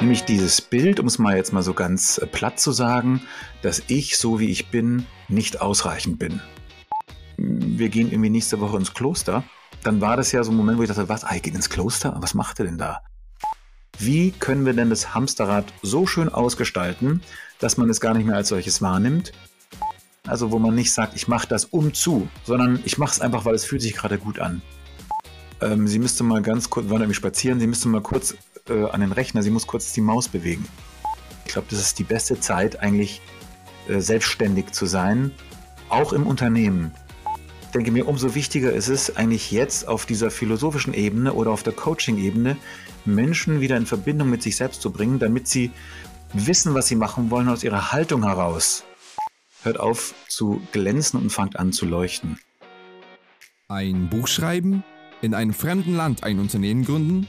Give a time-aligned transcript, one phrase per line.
[0.00, 3.20] Nämlich dieses Bild, um es mal jetzt mal so ganz äh, platt zu sagen,
[3.60, 6.40] dass ich, so wie ich bin, nicht ausreichend bin.
[7.36, 9.44] Wir gehen irgendwie nächste Woche ins Kloster.
[9.84, 11.68] Dann war das ja so ein Moment, wo ich dachte, was, ah, ich gehe ins
[11.68, 12.16] Kloster?
[12.20, 13.02] Was macht er denn da?
[13.98, 17.20] Wie können wir denn das Hamsterrad so schön ausgestalten,
[17.58, 19.32] dass man es gar nicht mehr als solches wahrnimmt?
[20.26, 23.44] Also wo man nicht sagt, ich mache das um zu, sondern ich mache es einfach,
[23.44, 24.62] weil es fühlt sich gerade gut an.
[25.60, 28.34] Ähm, sie müsste mal ganz kurz, waren nämlich spazieren, sie müsste mal kurz
[28.70, 30.66] äh, an den Rechner, sie muss kurz die Maus bewegen.
[31.44, 33.20] Ich glaube, das ist die beste Zeit, eigentlich
[33.88, 35.32] äh, selbstständig zu sein,
[35.88, 36.92] auch im Unternehmen.
[37.62, 41.62] Ich denke mir, umso wichtiger ist es eigentlich jetzt auf dieser philosophischen Ebene oder auf
[41.62, 42.56] der Coaching-Ebene,
[43.04, 45.70] Menschen wieder in Verbindung mit sich selbst zu bringen, damit sie
[46.32, 48.84] wissen, was sie machen wollen aus ihrer Haltung heraus.
[49.62, 52.38] Hört auf zu glänzen und fangt an zu leuchten.
[53.68, 54.82] Ein Buch schreiben,
[55.22, 57.28] in einem fremden Land ein Unternehmen gründen,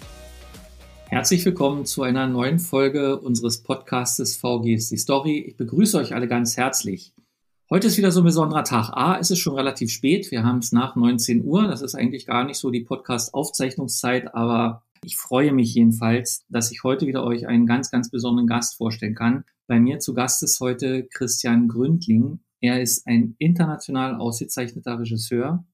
[1.13, 5.39] Herzlich willkommen zu einer neuen Folge unseres Podcastes VGSD Story.
[5.39, 7.13] Ich begrüße euch alle ganz herzlich.
[7.69, 8.91] Heute ist wieder so ein besonderer Tag.
[8.91, 10.31] A, es ist schon relativ spät.
[10.31, 11.67] Wir haben es nach 19 Uhr.
[11.67, 16.85] Das ist eigentlich gar nicht so die Podcast-Aufzeichnungszeit, aber ich freue mich jedenfalls, dass ich
[16.85, 19.43] heute wieder euch einen ganz, ganz besonderen Gast vorstellen kann.
[19.67, 22.39] Bei mir zu Gast ist heute Christian Gründling.
[22.61, 25.65] Er ist ein international ausgezeichneter Regisseur.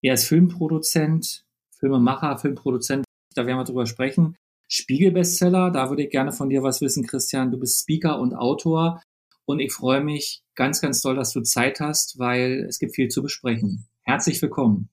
[0.00, 1.44] Er ist Filmproduzent,
[1.78, 3.04] Filmemacher, Filmproduzent.
[3.34, 4.34] Da werden wir drüber sprechen.
[4.72, 5.70] Spiegel-Bestseller.
[5.70, 7.50] Da würde ich gerne von dir was wissen, Christian.
[7.50, 9.02] Du bist Speaker und Autor
[9.44, 13.08] und ich freue mich ganz, ganz doll, dass du Zeit hast, weil es gibt viel
[13.08, 13.86] zu besprechen.
[14.02, 14.88] Herzlich willkommen.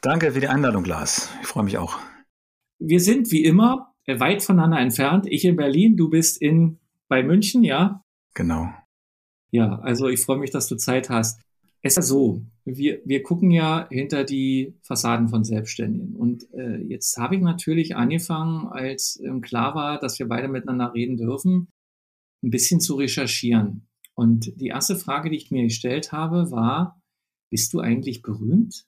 [0.00, 1.30] Danke für die Einladung, Lars.
[1.40, 1.98] Ich freue mich auch.
[2.78, 5.26] Wir sind wie immer weit voneinander entfernt.
[5.28, 6.78] Ich in Berlin, du bist in
[7.08, 8.04] bei München, ja?
[8.34, 8.68] Genau.
[9.50, 11.40] Ja, also ich freue mich, dass du Zeit hast.
[11.80, 16.16] Es ist so, wir, wir gucken ja hinter die Fassaden von Selbstständigen.
[16.16, 20.92] Und äh, jetzt habe ich natürlich angefangen, als ähm, klar war, dass wir beide miteinander
[20.92, 21.68] reden dürfen,
[22.42, 23.86] ein bisschen zu recherchieren.
[24.14, 27.00] Und die erste Frage, die ich mir gestellt habe, war,
[27.50, 28.84] bist du eigentlich berühmt?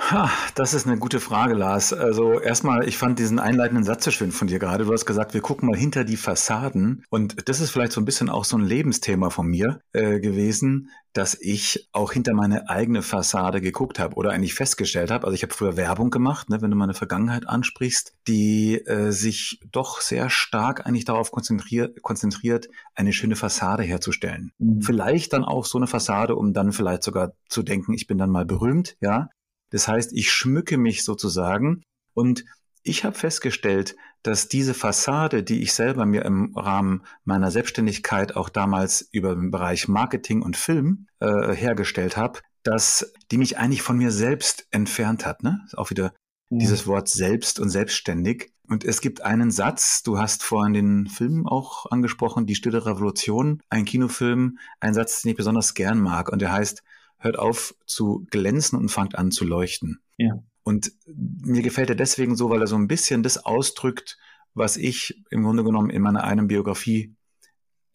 [0.00, 1.92] Ha, das ist eine gute Frage, Lars.
[1.92, 4.84] Also erstmal, ich fand diesen einleitenden Satz so schön von dir gerade.
[4.84, 7.04] Du hast gesagt, wir gucken mal hinter die Fassaden.
[7.10, 10.90] Und das ist vielleicht so ein bisschen auch so ein Lebensthema von mir äh, gewesen,
[11.12, 15.24] dass ich auch hinter meine eigene Fassade geguckt habe oder eigentlich festgestellt habe.
[15.24, 19.60] Also ich habe früher Werbung gemacht, ne, wenn du meine Vergangenheit ansprichst, die äh, sich
[19.72, 24.52] doch sehr stark eigentlich darauf konzentriert, konzentriert eine schöne Fassade herzustellen.
[24.58, 24.80] Mhm.
[24.80, 28.30] Vielleicht dann auch so eine Fassade, um dann vielleicht sogar zu denken, ich bin dann
[28.30, 29.28] mal berühmt, ja.
[29.70, 31.82] Das heißt, ich schmücke mich sozusagen
[32.14, 32.44] und
[32.82, 38.48] ich habe festgestellt, dass diese Fassade, die ich selber mir im Rahmen meiner Selbstständigkeit auch
[38.48, 43.98] damals über den Bereich Marketing und Film äh, hergestellt habe, dass die mich eigentlich von
[43.98, 45.42] mir selbst entfernt hat.
[45.42, 45.60] Ne?
[45.74, 46.12] Auch wieder
[46.50, 46.58] mhm.
[46.58, 48.52] dieses Wort selbst und selbstständig.
[48.68, 53.62] Und es gibt einen Satz, du hast vorhin den Film auch angesprochen, Die Stille Revolution,
[53.70, 56.30] ein Kinofilm, ein Satz, den ich besonders gern mag.
[56.30, 56.82] Und der heißt,
[57.18, 60.00] hört auf zu glänzen und fangt an zu leuchten.
[60.16, 60.42] Ja.
[60.62, 64.18] Und mir gefällt er deswegen so, weil er so ein bisschen das ausdrückt,
[64.54, 67.14] was ich im Grunde genommen in meiner einen Biografie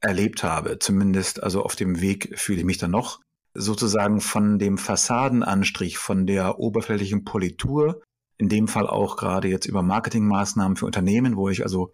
[0.02, 0.80] erlebt habe.
[0.80, 3.22] Zumindest, also auf dem Weg fühle ich mich dann noch.
[3.54, 8.02] Sozusagen von dem Fassadenanstrich, von der oberflächlichen Politur
[8.44, 11.94] in dem Fall auch gerade jetzt über Marketingmaßnahmen für Unternehmen, wo ich also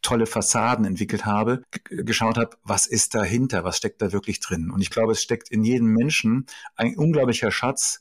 [0.00, 4.70] tolle Fassaden entwickelt habe, geschaut habe, was ist dahinter, was steckt da wirklich drin.
[4.70, 8.00] Und ich glaube, es steckt in jedem Menschen ein unglaublicher Schatz.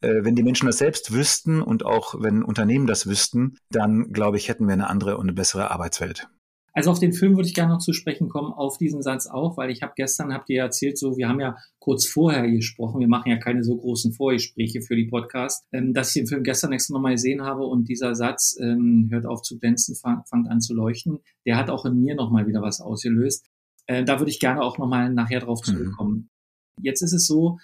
[0.00, 4.38] Äh, wenn die Menschen das selbst wüssten und auch wenn Unternehmen das wüssten, dann glaube
[4.38, 6.28] ich, hätten wir eine andere und eine bessere Arbeitswelt.
[6.76, 9.56] Also auf den Film würde ich gerne noch zu sprechen kommen, auf diesen Satz auch,
[9.56, 13.08] weil ich habe gestern, habt ihr erzählt, so, wir haben ja kurz vorher gesprochen, wir
[13.08, 16.72] machen ja keine so großen Vorgespräche für die Podcast, ähm, dass ich den Film gestern
[16.72, 20.60] extra nochmal gesehen habe und dieser Satz, ähm, hört auf zu glänzen, fang, fangt an
[20.60, 23.46] zu leuchten, der hat auch in mir nochmal wieder was ausgelöst.
[23.86, 25.70] Äh, da würde ich gerne auch nochmal nachher drauf mhm.
[25.70, 26.30] zurückkommen.
[26.76, 26.84] Mhm.
[26.84, 27.56] Jetzt ist es so,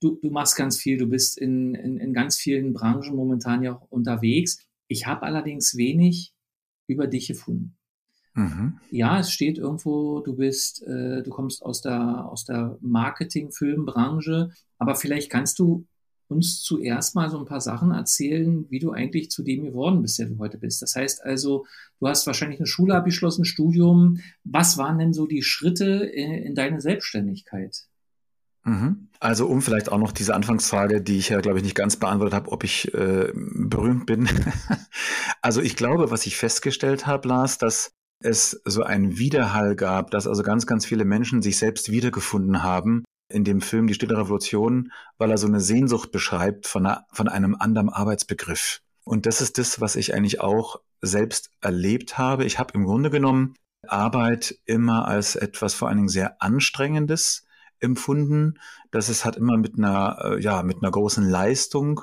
[0.00, 3.76] du, du machst ganz viel, du bist in, in, in ganz vielen Branchen momentan ja
[3.76, 4.66] auch unterwegs.
[4.88, 6.32] Ich habe allerdings wenig
[6.88, 7.76] über dich gefunden.
[8.34, 8.78] Mhm.
[8.90, 14.94] Ja, es steht irgendwo, du bist, äh, du kommst aus der, aus der Marketing-Filmbranche, aber
[14.94, 15.86] vielleicht kannst du
[16.28, 20.18] uns zuerst mal so ein paar Sachen erzählen, wie du eigentlich zu dem geworden bist,
[20.18, 20.80] der du heute bist.
[20.80, 21.66] Das heißt also,
[21.98, 24.20] du hast wahrscheinlich eine Schule abgeschlossen, Studium.
[24.44, 27.84] Was waren denn so die Schritte in, in deine Selbstständigkeit?
[28.62, 29.08] Mhm.
[29.18, 32.34] Also um vielleicht auch noch diese Anfangsfrage, die ich ja, glaube ich, nicht ganz beantwortet
[32.34, 34.28] habe, ob ich äh, berühmt bin.
[35.42, 40.26] also ich glaube, was ich festgestellt habe, Lars, dass es so einen Widerhall gab, dass
[40.26, 44.92] also ganz, ganz viele Menschen sich selbst wiedergefunden haben in dem Film Die Stille Revolution,
[45.18, 48.80] weil er so eine Sehnsucht beschreibt von, einer, von einem anderen Arbeitsbegriff.
[49.04, 52.44] Und das ist das, was ich eigentlich auch selbst erlebt habe.
[52.44, 53.54] Ich habe im Grunde genommen
[53.86, 57.46] Arbeit immer als etwas vor allen Dingen sehr Anstrengendes
[57.80, 58.58] empfunden.
[58.90, 62.02] dass es hat immer mit einer, äh, ja, mit einer großen Leistung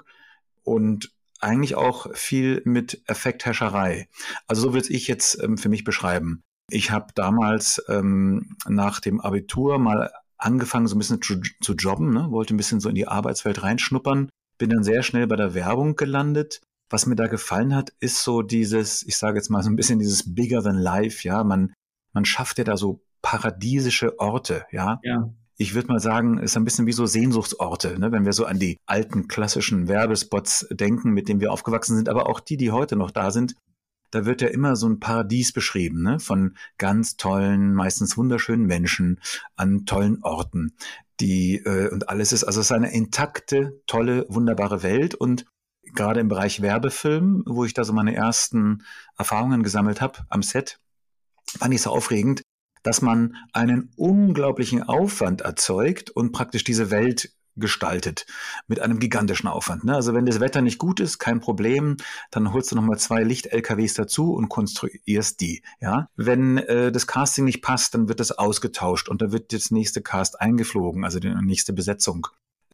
[0.64, 4.08] und eigentlich auch viel mit Effekthäscherei.
[4.48, 6.44] Also so würde ich jetzt ähm, für mich beschreiben.
[6.70, 12.14] Ich habe damals ähm, nach dem Abitur mal angefangen, so ein bisschen zu, zu jobben,
[12.14, 12.28] ne?
[12.30, 15.96] wollte ein bisschen so in die Arbeitswelt reinschnuppern, bin dann sehr schnell bei der Werbung
[15.96, 16.62] gelandet.
[16.90, 20.00] Was mir da gefallen hat, ist so dieses, ich sage jetzt mal so ein bisschen
[20.00, 21.74] dieses bigger than life, ja, man,
[22.14, 25.00] man schafft ja da so paradiesische Orte, ja.
[25.04, 28.12] ja ich würde mal sagen, ist ein bisschen wie so Sehnsuchtsorte, ne?
[28.12, 32.30] wenn wir so an die alten klassischen Werbespots denken, mit denen wir aufgewachsen sind, aber
[32.30, 33.56] auch die, die heute noch da sind.
[34.12, 36.20] Da wird ja immer so ein Paradies beschrieben, ne?
[36.20, 39.20] von ganz tollen, meistens wunderschönen Menschen
[39.56, 40.74] an tollen Orten.
[41.20, 45.46] Die äh, und alles ist, also es ist eine intakte, tolle, wunderbare Welt und
[45.96, 48.84] gerade im Bereich Werbefilm, wo ich da so meine ersten
[49.18, 50.80] Erfahrungen gesammelt habe am Set,
[51.58, 52.44] fand ich so aufregend,
[52.88, 58.26] dass man einen unglaublichen Aufwand erzeugt und praktisch diese Welt gestaltet
[58.68, 59.84] mit einem gigantischen Aufwand.
[59.84, 59.94] Ne?
[59.94, 61.98] Also wenn das Wetter nicht gut ist, kein Problem,
[62.32, 65.64] dann holst du nochmal zwei Licht-LKWs dazu und konstruierst die.
[65.82, 69.70] Ja, wenn äh, das Casting nicht passt, dann wird das ausgetauscht und da wird das
[69.70, 72.28] nächste Cast eingeflogen, also die nächste Besetzung.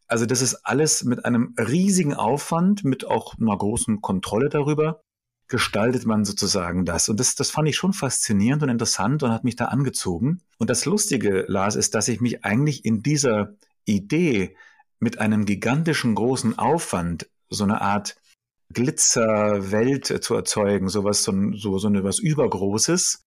[0.06, 5.00] Also das ist alles mit einem riesigen Aufwand, mit auch einer großen Kontrolle darüber
[5.48, 7.08] gestaltet man sozusagen das.
[7.08, 10.40] Und das, das fand ich schon faszinierend und interessant und hat mich da angezogen.
[10.58, 13.54] Und das Lustige, Lars, ist, dass ich mich eigentlich in dieser
[13.84, 14.56] Idee
[15.00, 18.16] mit einem gigantischen großen Aufwand, so eine Art
[18.72, 23.26] Glitzerwelt zu erzeugen, sowas, so, so, so eine was Übergroßes,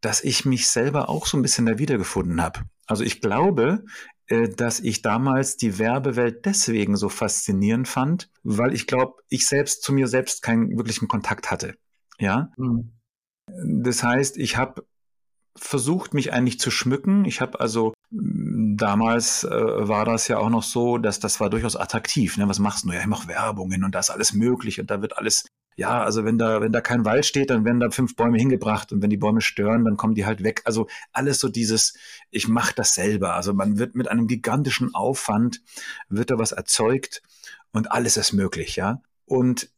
[0.00, 2.62] dass ich mich selber auch so ein bisschen da wiedergefunden habe.
[2.86, 3.84] Also ich glaube,
[4.28, 9.92] dass ich damals die Werbewelt deswegen so faszinierend fand, weil ich glaube, ich selbst zu
[9.92, 11.76] mir selbst keinen wirklichen Kontakt hatte.
[12.18, 12.50] Ja.
[12.56, 12.92] Mhm.
[13.46, 14.84] Das heißt, ich habe
[15.56, 17.24] versucht, mich eigentlich zu schmücken.
[17.24, 21.76] Ich habe also damals äh, war das ja auch noch so, dass das war durchaus
[21.76, 22.36] attraktiv.
[22.36, 22.48] Ne?
[22.48, 22.92] Was machst du?
[22.92, 25.46] Ja, ich mache Werbungen und da ist alles möglich und da wird alles
[25.78, 28.92] ja, also wenn da, wenn da kein Wald steht, dann werden da fünf Bäume hingebracht
[28.92, 30.62] und wenn die Bäume stören, dann kommen die halt weg.
[30.64, 31.94] Also alles so dieses,
[32.32, 33.34] ich mache das selber.
[33.34, 35.62] Also man wird mit einem gigantischen Aufwand,
[36.08, 37.22] wird da was erzeugt
[37.70, 39.02] und alles ist möglich, ja.
[39.24, 39.70] Und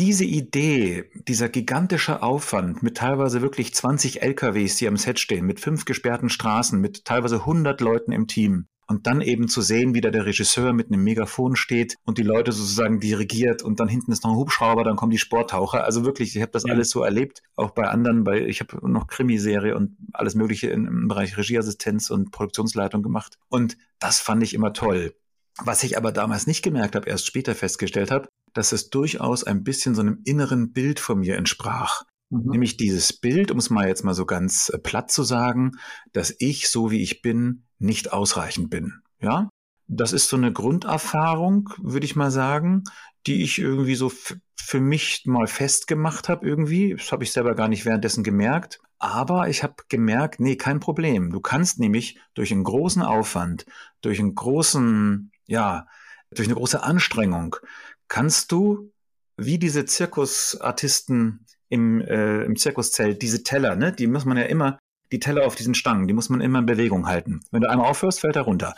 [0.00, 5.60] diese Idee, dieser gigantische Aufwand mit teilweise wirklich 20 LKWs, die am Set stehen, mit
[5.60, 10.00] fünf gesperrten Straßen, mit teilweise 100 Leuten im Team, und dann eben zu sehen, wie
[10.00, 14.12] da der Regisseur mit einem Megafon steht und die Leute sozusagen dirigiert und dann hinten
[14.12, 15.84] ist noch ein Hubschrauber, dann kommen die Sporttaucher.
[15.84, 16.72] Also wirklich, ich habe das ja.
[16.72, 21.08] alles so erlebt, auch bei anderen, bei ich habe noch Krimiserie und alles Mögliche im
[21.08, 23.38] Bereich Regieassistenz und Produktionsleitung gemacht.
[23.48, 25.14] Und das fand ich immer toll.
[25.64, 29.64] Was ich aber damals nicht gemerkt habe, erst später festgestellt habe, dass es durchaus ein
[29.64, 32.04] bisschen so einem inneren Bild von mir entsprach.
[32.30, 32.50] Mhm.
[32.50, 35.72] Nämlich dieses Bild, um es mal jetzt mal so ganz äh, platt zu sagen,
[36.12, 39.00] dass ich, so wie ich bin, nicht ausreichend bin.
[39.20, 39.48] Ja,
[39.88, 42.84] das ist so eine Grunderfahrung, würde ich mal sagen,
[43.26, 44.10] die ich irgendwie so
[44.56, 46.94] für mich mal festgemacht habe irgendwie.
[46.94, 48.80] Das habe ich selber gar nicht währenddessen gemerkt.
[48.98, 51.30] Aber ich habe gemerkt, nee, kein Problem.
[51.30, 53.66] Du kannst nämlich durch einen großen Aufwand,
[54.00, 55.86] durch einen großen, ja,
[56.30, 57.56] durch eine große Anstrengung,
[58.08, 58.90] kannst du
[59.36, 64.78] wie diese Zirkusartisten im, äh, im Zirkuszelt, diese Teller, ne, die muss man ja immer,
[65.12, 67.40] die Teller auf diesen Stangen, die muss man immer in Bewegung halten.
[67.50, 68.74] Wenn du einmal aufhörst, fällt er runter.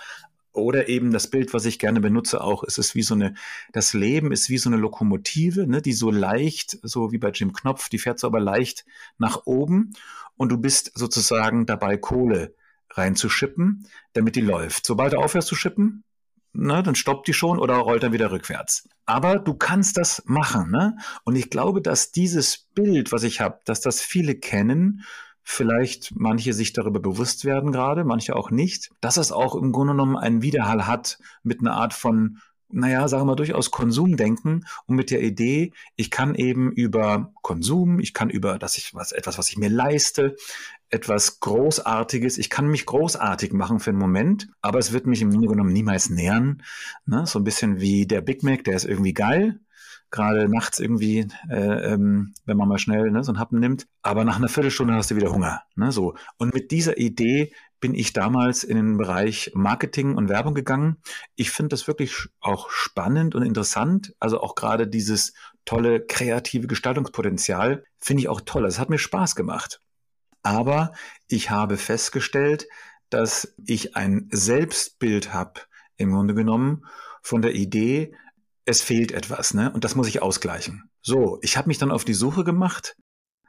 [0.52, 3.34] Oder eben das Bild, was ich gerne benutze, auch, es ist wie so eine,
[3.72, 7.52] das Leben ist wie so eine Lokomotive, ne, die so leicht, so wie bei Jim
[7.52, 8.84] Knopf, die fährt so aber leicht
[9.18, 9.92] nach oben
[10.36, 12.54] und du bist sozusagen dabei, Kohle
[12.90, 14.86] reinzuschippen, damit die läuft.
[14.86, 16.02] Sobald du aufhörst zu schippen,
[16.52, 18.88] ne, dann stoppt die schon oder rollt dann wieder rückwärts.
[19.06, 20.70] Aber du kannst das machen.
[20.70, 20.96] Ne?
[21.24, 25.04] Und ich glaube, dass dieses Bild, was ich habe, dass das viele kennen,
[25.42, 29.94] vielleicht manche sich darüber bewusst werden gerade, manche auch nicht, dass es auch im Grunde
[29.94, 32.38] genommen einen Widerhall hat mit einer Art von
[32.70, 38.14] naja, sagen wir durchaus Konsumdenken und mit der Idee, ich kann eben über Konsum, ich
[38.14, 40.36] kann über, dass ich was, etwas, was ich mir leiste,
[40.90, 42.38] etwas Großartiges.
[42.38, 45.72] Ich kann mich großartig machen für einen Moment, aber es wird mich im Grunde genommen
[45.72, 46.62] niemals nähern.
[47.06, 47.26] Ne?
[47.26, 49.60] So ein bisschen wie der Big Mac, der ist irgendwie geil,
[50.10, 53.86] gerade nachts irgendwie, äh, ähm, wenn man mal schnell ne, so einen Happen nimmt.
[54.02, 55.62] Aber nach einer Viertelstunde hast du wieder Hunger.
[55.76, 56.14] Ne, so.
[56.38, 60.96] Und mit dieser Idee bin ich damals in den Bereich Marketing und Werbung gegangen.
[61.36, 64.14] Ich finde das wirklich auch spannend und interessant.
[64.18, 65.32] Also auch gerade dieses
[65.64, 68.64] tolle kreative Gestaltungspotenzial finde ich auch toll.
[68.64, 69.80] Es hat mir Spaß gemacht.
[70.42, 70.92] Aber
[71.28, 72.68] ich habe festgestellt,
[73.10, 75.60] dass ich ein Selbstbild habe,
[75.96, 76.84] im Grunde genommen,
[77.22, 78.14] von der Idee,
[78.64, 79.72] es fehlt etwas, ne?
[79.72, 80.90] Und das muss ich ausgleichen.
[81.02, 82.96] So, ich habe mich dann auf die Suche gemacht.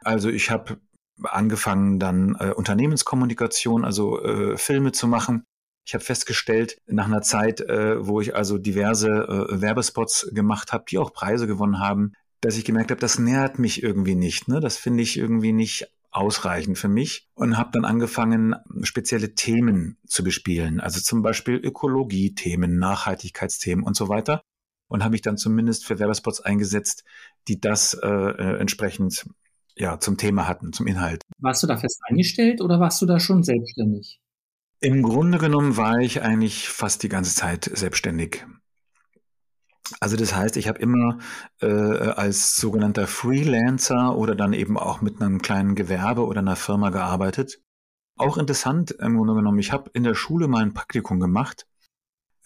[0.01, 0.79] Also ich habe
[1.23, 5.43] angefangen, dann äh, Unternehmenskommunikation, also äh, Filme zu machen.
[5.85, 10.85] Ich habe festgestellt, nach einer Zeit, äh, wo ich also diverse äh, Werbespots gemacht habe,
[10.89, 14.47] die auch Preise gewonnen haben, dass ich gemerkt habe, das nährt mich irgendwie nicht.
[14.47, 14.59] Ne?
[14.59, 20.23] Das finde ich irgendwie nicht ausreichend für mich und habe dann angefangen, spezielle Themen zu
[20.23, 24.41] bespielen, also zum Beispiel Ökologie-Themen, Nachhaltigkeitsthemen und so weiter
[24.87, 27.03] und habe mich dann zumindest für Werbespots eingesetzt,
[27.47, 29.25] die das äh, äh, entsprechend
[29.79, 31.23] ja zum Thema hatten, zum Inhalt.
[31.39, 34.19] Warst du da fest eingestellt oder warst du da schon selbstständig?
[34.81, 38.45] Im Grunde genommen war ich eigentlich fast die ganze Zeit selbstständig.
[39.99, 41.17] Also das heißt, ich habe immer
[41.61, 46.91] äh, als sogenannter Freelancer oder dann eben auch mit einem kleinen Gewerbe oder einer Firma
[46.91, 47.61] gearbeitet.
[48.15, 51.65] Auch interessant im Grunde genommen, ich habe in der Schule mal ein Praktikum gemacht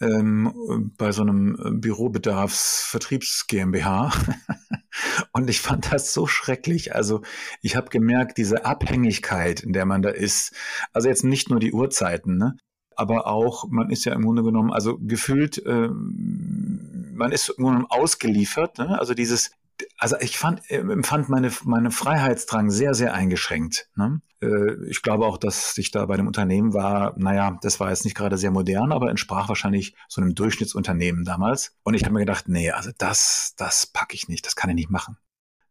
[0.04, 4.12] ähm, bei so einem Bürobedarfsvertriebs GmbH.
[5.32, 6.94] Und ich fand das so schrecklich.
[6.94, 7.22] Also
[7.62, 10.52] ich habe gemerkt, diese Abhängigkeit, in der man da ist,
[10.92, 12.56] also jetzt nicht nur die Uhrzeiten, ne?
[12.96, 17.78] aber auch, man ist ja im Grunde genommen, also gefühlt, äh, man ist im Grunde
[17.78, 18.78] genommen ausgeliefert.
[18.78, 18.98] Ne?
[18.98, 19.50] Also dieses,
[19.98, 23.88] also ich fand, äh, empfand meine, meine Freiheitsdrang sehr, sehr eingeschränkt.
[23.96, 24.20] Ne?
[24.40, 28.04] Äh, ich glaube auch, dass ich da bei dem Unternehmen war, naja, das war jetzt
[28.04, 31.76] nicht gerade sehr modern, aber entsprach wahrscheinlich so einem Durchschnittsunternehmen damals.
[31.82, 34.76] Und ich habe mir gedacht, nee, also das, das packe ich nicht, das kann ich
[34.76, 35.16] nicht machen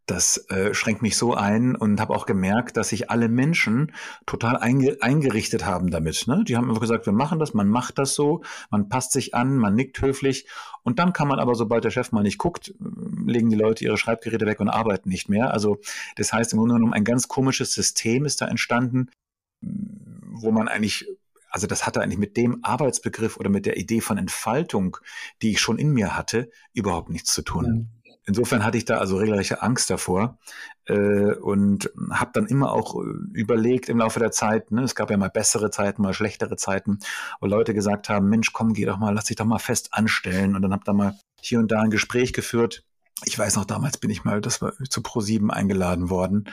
[0.06, 3.94] das äh, schränkt mich so ein und habe auch gemerkt, dass sich alle Menschen
[4.26, 6.28] total einge eingerichtet haben damit.
[6.28, 6.44] Ne?
[6.46, 9.56] Die haben einfach gesagt, wir machen das, man macht das so, man passt sich an,
[9.58, 10.48] man nickt höflich
[10.84, 12.74] und dann kann man aber, sobald der Chef mal nicht guckt,
[13.26, 15.54] legen die Leute ihre Schreibgeräte weg und arbeiten nicht mehr.
[15.54, 15.80] Also
[16.18, 19.10] das heißt im Grunde genommen, ein ganz komisches System ist da entstanden,
[19.62, 21.08] wo man eigentlich
[21.50, 24.98] also das hatte eigentlich mit dem Arbeitsbegriff oder mit der Idee von Entfaltung,
[25.44, 27.90] die ich schon in mir hatte, überhaupt nichts zu tun.
[28.03, 30.38] Ja insofern hatte ich da also regelrechte Angst davor
[30.86, 35.10] äh, und habe dann immer auch äh, überlegt im Laufe der Zeit, ne, es gab
[35.10, 37.00] ja mal bessere Zeiten, mal schlechtere Zeiten,
[37.40, 40.56] wo Leute gesagt haben, Mensch, komm, geh doch mal, lass dich doch mal fest anstellen
[40.56, 42.84] und dann habe da mal hier und da ein Gespräch geführt.
[43.26, 46.46] Ich weiß noch, damals bin ich mal, das war zu Pro7 eingeladen worden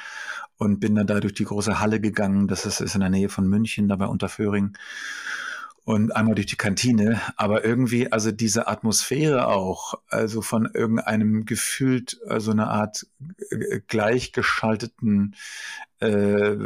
[0.57, 2.47] und bin dann da durch die große Halle gegangen.
[2.47, 4.77] Das ist, ist in der Nähe von München, da bei Unterföhring
[5.91, 12.21] und einmal durch die Kantine, aber irgendwie, also diese Atmosphäre auch, also von irgendeinem gefühlt,
[12.29, 13.09] also eine Art
[13.89, 15.35] gleichgeschalteten,
[16.01, 16.57] äh,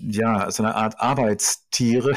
[0.00, 2.14] ja, so eine Art Arbeitstiere,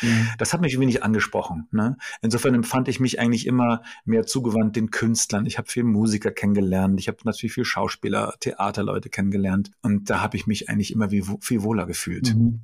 [0.00, 0.28] mhm.
[0.38, 1.66] das hat mich wenig angesprochen.
[1.72, 1.96] Ne?
[2.22, 5.46] Insofern empfand ich mich eigentlich immer mehr zugewandt den Künstlern.
[5.46, 10.36] Ich habe viel Musiker kennengelernt, ich habe natürlich viel Schauspieler, Theaterleute kennengelernt und da habe
[10.36, 12.36] ich mich eigentlich immer wie, viel wohler gefühlt.
[12.36, 12.60] Mhm.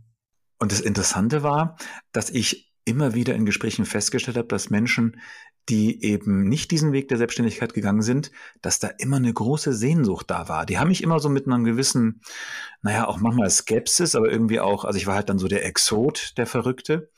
[0.58, 1.76] Und das Interessante war,
[2.12, 5.20] dass ich immer wieder in Gesprächen festgestellt habe, dass Menschen,
[5.68, 8.30] die eben nicht diesen Weg der Selbstständigkeit gegangen sind,
[8.62, 10.64] dass da immer eine große Sehnsucht da war.
[10.64, 12.20] Die haben mich immer so mit einem gewissen,
[12.82, 16.34] naja, auch manchmal Skepsis, aber irgendwie auch, also ich war halt dann so der Exot,
[16.38, 17.10] der Verrückte,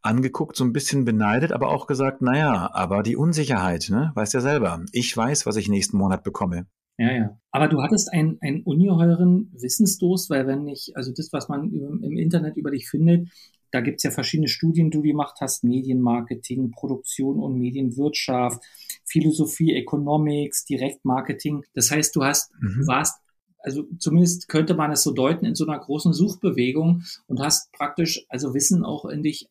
[0.00, 4.40] angeguckt, so ein bisschen beneidet, aber auch gesagt, naja, aber die Unsicherheit, ne, weißt ja
[4.40, 4.84] selber.
[4.92, 6.66] Ich weiß, was ich nächsten Monat bekomme.
[6.98, 7.38] Ja, ja.
[7.50, 12.16] Aber du hattest einen, einen ungeheuren Wissensdurst, weil wenn ich, also das, was man im
[12.16, 13.28] Internet über dich findet,
[13.70, 18.62] da gibt's ja verschiedene Studien, die du gemacht hast, Medienmarketing, Produktion und Medienwirtschaft,
[19.04, 21.64] Philosophie, Economics, Direktmarketing.
[21.74, 22.86] Das heißt, du hast, mhm.
[22.86, 23.20] warst,
[23.58, 28.24] also zumindest könnte man es so deuten, in so einer großen Suchbewegung und hast praktisch
[28.28, 29.48] also Wissen auch in dich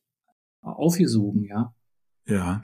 [0.61, 1.73] aufgesogen, ja.
[2.25, 2.63] Ja.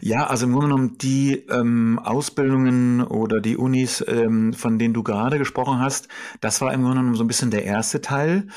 [0.00, 5.02] Ja, also im Grunde genommen die ähm, Ausbildungen oder die Unis, ähm, von denen du
[5.02, 6.08] gerade gesprochen hast,
[6.40, 8.48] das war im Grunde genommen so ein bisschen der erste Teil.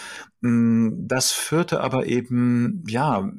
[0.41, 3.29] Mm, das führte aber eben, ja,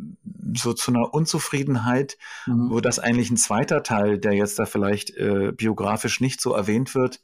[0.55, 2.71] so zu einer Unzufriedenheit, mhm.
[2.71, 6.95] wo das eigentlich ein zweiter Teil, der jetzt da vielleicht äh, biografisch nicht so erwähnt
[6.95, 7.21] wird,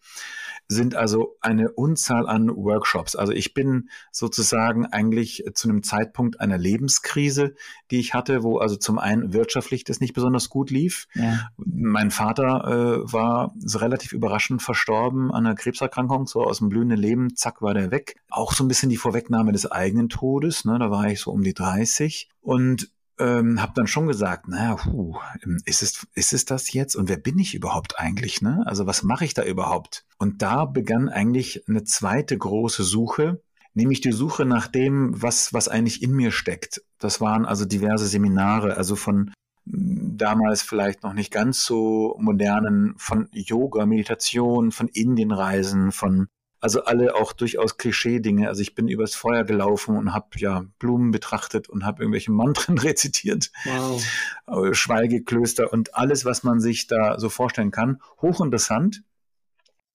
[0.70, 3.16] sind also eine Unzahl an Workshops.
[3.16, 7.54] Also ich bin sozusagen eigentlich zu einem Zeitpunkt einer Lebenskrise,
[7.90, 11.08] die ich hatte, wo also zum einen wirtschaftlich das nicht besonders gut lief.
[11.14, 11.50] Ja.
[11.56, 16.98] Mein Vater äh, war so relativ überraschend verstorben an einer Krebserkrankung, so aus dem blühenden
[16.98, 18.14] Leben, zack, war der weg.
[18.30, 20.78] Auch so ein bisschen die Vorwegnahme des eigenen Todes, ne?
[20.78, 22.28] da war ich so um die 30.
[22.42, 26.96] Und ähm, habe dann schon gesagt, naja, puh, ähm, ist es, ist es das jetzt?
[26.96, 28.42] Und wer bin ich überhaupt eigentlich?
[28.42, 28.62] Ne?
[28.66, 30.04] Also was mache ich da überhaupt?
[30.18, 33.42] Und da begann eigentlich eine zweite große Suche,
[33.74, 36.82] nämlich die Suche nach dem, was, was eigentlich in mir steckt.
[36.98, 39.32] Das waren also diverse Seminare, also von
[39.70, 46.28] hm, damals vielleicht noch nicht ganz so modernen, von Yoga, Meditation, von Indienreisen, von
[46.60, 48.48] also alle auch durchaus Klischee-Dinge.
[48.48, 52.78] Also ich bin übers Feuer gelaufen und habe ja Blumen betrachtet und habe irgendwelche Mantren
[52.78, 53.50] rezitiert.
[53.64, 54.04] Wow.
[54.46, 58.00] Äh, Schweigeklöster und alles, was man sich da so vorstellen kann.
[58.20, 59.02] Hochinteressant.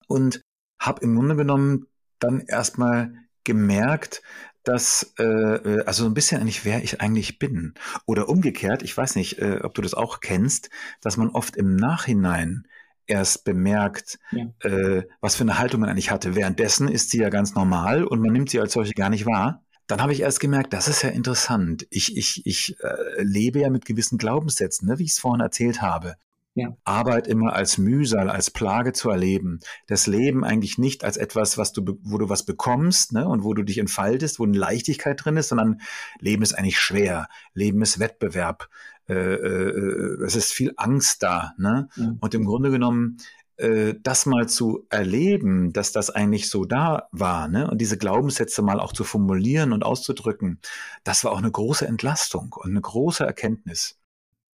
[0.08, 0.42] Und
[0.80, 1.88] habe im Grunde genommen
[2.20, 4.22] dann erstmal gemerkt,
[4.64, 7.76] dass, äh, äh, also so ein bisschen eigentlich, wer ich eigentlich bin.
[8.06, 10.70] Oder umgekehrt, ich weiß nicht, äh, ob du das auch kennst,
[11.02, 12.68] dass man oft im Nachhinein
[13.08, 14.46] erst bemerkt, ja.
[14.62, 16.36] äh, was für eine Haltung man eigentlich hatte.
[16.36, 19.64] Währenddessen ist sie ja ganz normal und man nimmt sie als solche gar nicht wahr.
[19.88, 21.86] Dann habe ich erst gemerkt, das ist ja interessant.
[21.92, 25.82] Ich, ich, ich äh, lebe ja mit gewissen Glaubenssätzen, ne, wie ich es vorhin erzählt
[25.82, 26.16] habe
[26.56, 26.76] ja.
[26.86, 29.60] Arbeit immer als Mühsal, als Plage zu erleben.
[29.88, 33.54] Das Leben eigentlich nicht als etwas, was du, wo du was bekommst ne, und wo
[33.54, 35.82] du dich entfaltest, wo eine Leichtigkeit drin ist, sondern
[36.20, 37.28] Leben ist eigentlich schwer.
[37.54, 38.70] Leben ist Wettbewerb.
[39.08, 41.54] Äh, äh, es ist viel Angst da.
[41.58, 41.90] Ne?
[41.96, 42.18] Mhm.
[42.22, 43.18] Und im Grunde genommen
[43.58, 47.70] äh, das mal zu erleben, dass das eigentlich so da war, ne?
[47.70, 50.60] Und diese Glaubenssätze mal auch zu formulieren und auszudrücken,
[51.06, 53.98] das war auch eine große Entlastung und eine große Erkenntnis.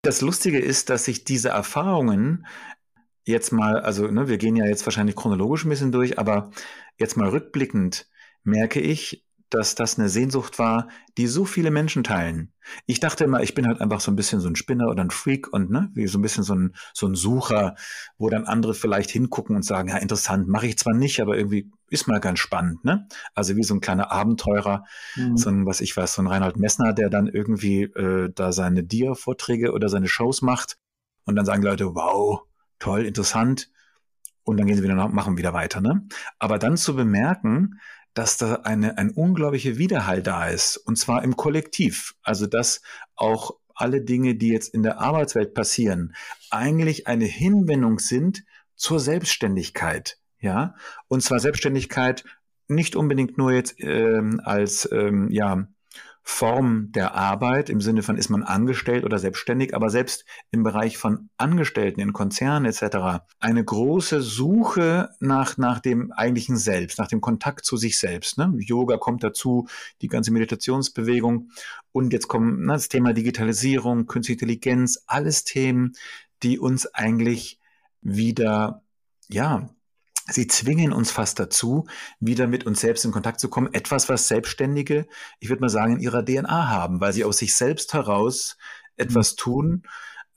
[0.00, 2.46] Das Lustige ist, dass sich diese Erfahrungen
[3.24, 6.50] jetzt mal, also ne, wir gehen ja jetzt wahrscheinlich chronologisch ein bisschen durch, aber
[6.96, 8.08] jetzt mal rückblickend
[8.44, 12.52] merke ich, dass das eine Sehnsucht war, die so viele Menschen teilen.
[12.86, 15.10] Ich dachte immer, ich bin halt einfach so ein bisschen so ein Spinner oder ein
[15.10, 17.76] Freak und ne, wie so ein bisschen so ein, so ein Sucher,
[18.18, 21.70] wo dann andere vielleicht hingucken und sagen, ja, interessant, mache ich zwar nicht, aber irgendwie
[21.90, 23.06] ist mal ganz spannend, ne?
[23.34, 24.84] Also wie so ein kleiner Abenteurer,
[25.14, 25.36] mhm.
[25.36, 28.82] so ein, was ich weiß, so ein Reinhold Messner, der dann irgendwie äh, da seine
[28.82, 30.78] Dia-Vorträge oder seine Shows macht
[31.24, 32.42] und dann sagen Leute, wow,
[32.78, 33.70] toll, interessant.
[34.42, 36.06] Und dann gehen sie wieder nach, machen wieder weiter, ne?
[36.38, 37.80] Aber dann zu bemerken,
[38.16, 42.14] dass da eine, ein unglaublicher Widerhall da ist, und zwar im Kollektiv.
[42.22, 42.80] Also, dass
[43.14, 46.14] auch alle Dinge, die jetzt in der Arbeitswelt passieren,
[46.50, 50.18] eigentlich eine Hinwendung sind zur Selbstständigkeit.
[50.40, 50.74] Ja,
[51.08, 52.24] und zwar Selbstständigkeit
[52.68, 55.68] nicht unbedingt nur jetzt ähm, als ähm, ja
[56.28, 60.98] Form der Arbeit im Sinne von ist man angestellt oder selbstständig, aber selbst im Bereich
[60.98, 63.24] von Angestellten in Konzernen etc.
[63.38, 68.38] eine große Suche nach, nach dem eigentlichen Selbst, nach dem Kontakt zu sich selbst.
[68.38, 68.52] Ne?
[68.58, 69.68] Yoga kommt dazu,
[70.02, 71.50] die ganze Meditationsbewegung
[71.92, 75.92] und jetzt kommt ne, das Thema Digitalisierung, Künstliche Intelligenz, alles Themen,
[76.42, 77.60] die uns eigentlich
[78.02, 78.82] wieder
[79.28, 79.70] ja,
[80.28, 81.86] Sie zwingen uns fast dazu,
[82.20, 83.72] wieder mit uns selbst in Kontakt zu kommen.
[83.72, 85.06] Etwas, was Selbstständige,
[85.40, 88.56] ich würde mal sagen, in ihrer DNA haben, weil sie aus sich selbst heraus
[88.96, 89.36] etwas mhm.
[89.36, 89.82] tun,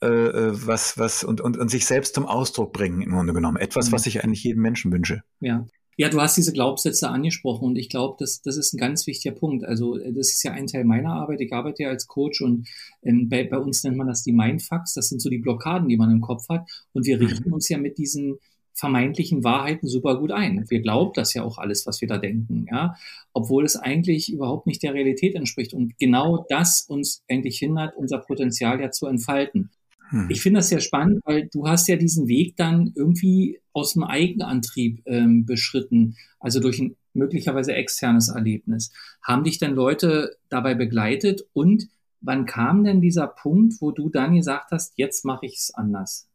[0.02, 3.56] äh, äh, was, was und, und, und sich selbst zum Ausdruck bringen, im Grunde genommen.
[3.56, 3.92] Etwas, mhm.
[3.92, 5.22] was ich eigentlich jedem Menschen wünsche.
[5.40, 5.66] Ja.
[5.96, 9.34] Ja, du hast diese Glaubenssätze angesprochen und ich glaube, das, das ist ein ganz wichtiger
[9.34, 9.66] Punkt.
[9.66, 11.42] Also das ist ja ein Teil meiner Arbeit.
[11.42, 12.66] Ich arbeite ja als Coach und
[13.02, 14.94] ähm, bei, bei uns nennt man das die Mindfucks.
[14.94, 16.66] Das sind so die Blockaden, die man im Kopf hat.
[16.94, 17.52] Und wir richten mhm.
[17.52, 18.38] uns ja mit diesen
[18.80, 20.64] vermeintlichen Wahrheiten super gut ein.
[20.68, 22.96] Wir glauben das ja auch alles, was wir da denken, ja,
[23.32, 28.18] obwohl es eigentlich überhaupt nicht der Realität entspricht und genau das uns eigentlich hindert, unser
[28.18, 29.70] Potenzial ja zu entfalten.
[30.08, 30.28] Hm.
[30.30, 34.02] Ich finde das sehr spannend, weil du hast ja diesen Weg dann irgendwie aus dem
[34.02, 38.92] Eigenantrieb ähm, beschritten, also durch ein möglicherweise externes Erlebnis.
[39.22, 41.88] Haben dich denn Leute dabei begleitet und
[42.22, 46.28] wann kam denn dieser Punkt, wo du dann gesagt hast, jetzt mache ich es anders?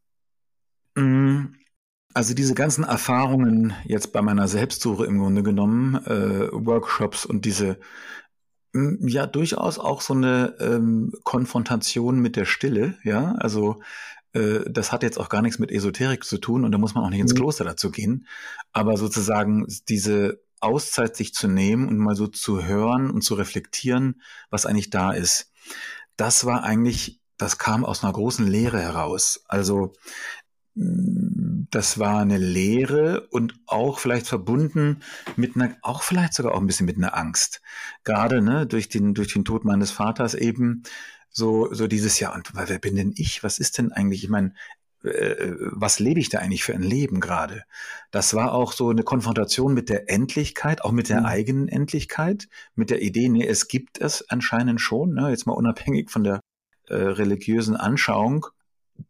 [0.96, 1.46] Mm,
[2.16, 7.78] also diese ganzen Erfahrungen jetzt bei meiner Selbstsuche im Grunde genommen, äh, Workshops und diese
[8.74, 13.82] ja durchaus auch so eine ähm, Konfrontation mit der Stille, ja, also
[14.34, 17.04] äh, das hat jetzt auch gar nichts mit Esoterik zu tun und da muss man
[17.04, 17.38] auch nicht ins mhm.
[17.38, 18.28] Kloster dazu gehen,
[18.72, 24.22] aber sozusagen diese Auszeit sich zu nehmen und mal so zu hören und zu reflektieren,
[24.50, 25.52] was eigentlich da ist.
[26.16, 29.44] Das war eigentlich, das kam aus einer großen Lehre heraus.
[29.48, 29.94] Also
[30.76, 35.02] das war eine Lehre und auch vielleicht verbunden
[35.38, 37.62] mit einer, auch vielleicht sogar auch ein bisschen mit einer Angst.
[38.04, 40.84] Gerade ne, durch den, durch den Tod meines Vaters eben
[41.30, 42.36] so, so dieses Jahr.
[42.36, 43.42] Und wer bin denn ich?
[43.42, 44.24] Was ist denn eigentlich?
[44.24, 44.54] Ich meine,
[45.04, 47.64] äh, was lebe ich da eigentlich für ein Leben gerade?
[48.12, 51.26] Das war auch so eine Konfrontation mit der Endlichkeit, auch mit der mhm.
[51.26, 56.10] eigenen Endlichkeit, mit der Idee, nee, es gibt es anscheinend schon, ne, jetzt mal unabhängig
[56.12, 56.42] von der
[56.88, 58.48] äh, religiösen Anschauung.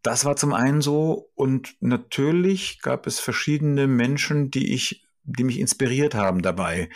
[0.02, 5.60] Das war zum einen so und natürlich gab es verschiedene Menschen, die ich, die mich
[5.60, 6.90] inspiriert haben dabei,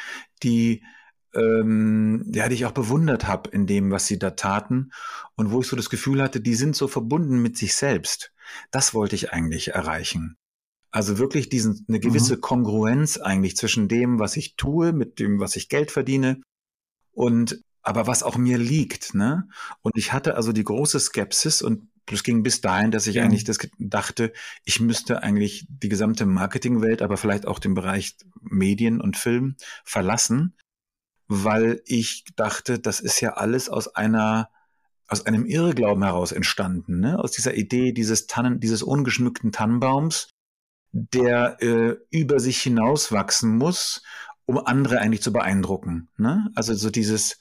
[0.44, 0.84] die
[1.36, 4.92] ähm, ja, die ich auch bewundert habe in dem, was sie da taten
[5.36, 8.34] und wo ich so das Gefühl hatte, die sind so verbunden mit sich selbst.
[8.72, 10.38] Das wollte ich eigentlich erreichen.
[10.92, 12.42] Also wirklich diesen, eine gewisse mhm.
[12.42, 16.42] Kongruenz eigentlich zwischen dem, was ich tue, mit dem, was ich Geld verdiene
[17.12, 19.48] und aber was auch mir liegt, ne?
[19.82, 23.24] Und ich hatte also die große Skepsis und das ging bis dahin, dass ich ja.
[23.24, 24.34] eigentlich das dachte,
[24.66, 30.56] ich müsste eigentlich die gesamte Marketingwelt, aber vielleicht auch den Bereich Medien und Film verlassen,
[31.28, 34.50] weil ich dachte, das ist ja alles aus einer
[35.08, 37.18] aus einem Irrglauben heraus entstanden, ne?
[37.18, 40.30] aus dieser Idee dieses Tannen, dieses ungeschmückten Tannenbaums,
[40.92, 44.04] der äh, über sich hinauswachsen muss,
[44.46, 46.10] um andere eigentlich zu beeindrucken.
[46.18, 46.52] Ne?
[46.54, 47.40] Also so dieses,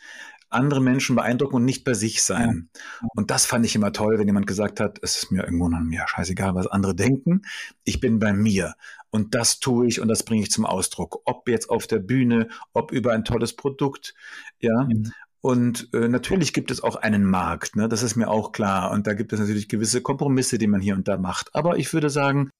[0.50, 2.70] andere Menschen beeindrucken und nicht bei sich sein.
[2.74, 3.08] Ja.
[3.14, 5.80] Und das fand ich immer toll, wenn jemand gesagt hat, es ist mir irgendwo noch
[5.80, 7.42] mir scheißegal, was andere denken.
[7.84, 8.74] Ich bin bei mir.
[9.10, 11.22] Und das tue ich und das bringe ich zum Ausdruck.
[11.24, 14.14] Ob jetzt auf der Bühne, ob über ein tolles Produkt,
[14.60, 14.84] ja.
[14.84, 15.12] Mhm.
[15.40, 17.88] Und äh, natürlich gibt es auch einen Markt, ne?
[17.88, 18.90] das ist mir auch klar.
[18.90, 21.54] Und da gibt es natürlich gewisse Kompromisse, die man hier und da macht.
[21.54, 22.50] Aber ich würde sagen,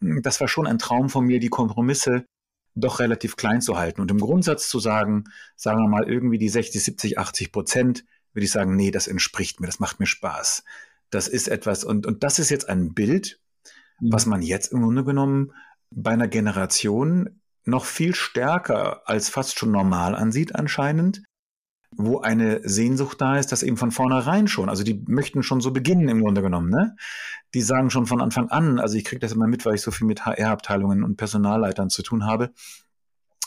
[0.00, 2.24] das war schon ein Traum von mir, die Kompromisse
[2.74, 4.00] doch relativ klein zu halten.
[4.00, 5.24] Und im Grundsatz zu sagen,
[5.56, 9.60] sagen wir mal irgendwie die 60, 70, 80 Prozent, würde ich sagen, nee, das entspricht
[9.60, 10.64] mir, das macht mir Spaß.
[11.10, 13.40] Das ist etwas, und, und das ist jetzt ein Bild,
[14.00, 14.12] mhm.
[14.12, 15.52] was man jetzt im Grunde genommen
[15.90, 21.22] bei einer Generation noch viel stärker als fast schon normal ansieht anscheinend,
[21.96, 25.72] wo eine Sehnsucht da ist, das eben von vornherein schon, also die möchten schon so
[25.72, 26.96] beginnen im Grunde genommen, ne?
[27.54, 29.90] Die sagen schon von Anfang an, also ich kriege das immer mit, weil ich so
[29.90, 32.52] viel mit HR-Abteilungen und Personalleitern zu tun habe,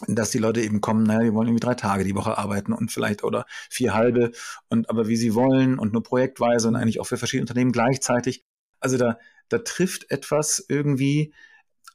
[0.08, 2.92] dass die Leute eben kommen, naja, die wollen irgendwie drei Tage die Woche arbeiten und
[2.92, 4.32] vielleicht oder vier halbe
[4.70, 8.46] und aber wie sie wollen und nur projektweise und eigentlich auch für verschiedene Unternehmen gleichzeitig.
[8.80, 9.18] Also da,
[9.50, 11.34] da trifft etwas irgendwie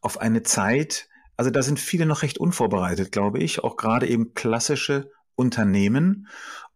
[0.00, 4.34] auf eine Zeit, also da sind viele noch recht unvorbereitet, glaube ich, auch gerade eben
[4.34, 6.28] klassische Unternehmen.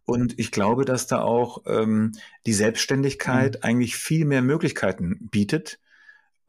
[0.05, 2.13] Und ich glaube, dass da auch ähm,
[2.45, 3.59] die Selbstständigkeit mhm.
[3.61, 5.79] eigentlich viel mehr Möglichkeiten bietet,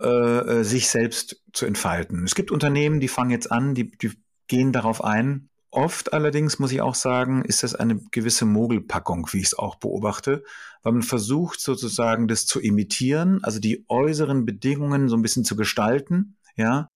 [0.01, 2.25] äh, äh, sich selbst zu entfalten.
[2.25, 4.13] Es gibt Unternehmen, die fangen jetzt an, die, die
[4.49, 5.49] gehen darauf ein.
[5.71, 9.77] Oft allerdings, muss ich auch sagen, ist das eine gewisse Mogelpackung, wie ich es auch
[9.77, 10.43] beobachte,
[10.83, 15.55] weil man versucht sozusagen das zu imitieren, also die äußeren Bedingungen so ein bisschen zu
[15.55, 16.89] gestalten, ja,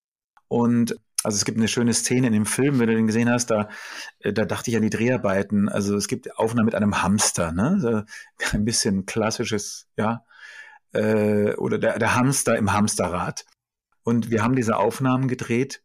[0.49, 3.47] und also es gibt eine schöne Szene in dem Film, wenn du den gesehen hast,
[3.51, 3.69] da,
[4.21, 5.69] äh, da dachte ich an die Dreharbeiten.
[5.69, 7.79] Also es gibt Aufnahmen mit einem Hamster, ne?
[7.81, 8.03] So
[8.57, 10.25] ein bisschen klassisches, ja,
[10.93, 13.45] äh, oder der, der Hamster im Hamsterrad.
[14.03, 15.83] Und wir haben diese Aufnahmen gedreht.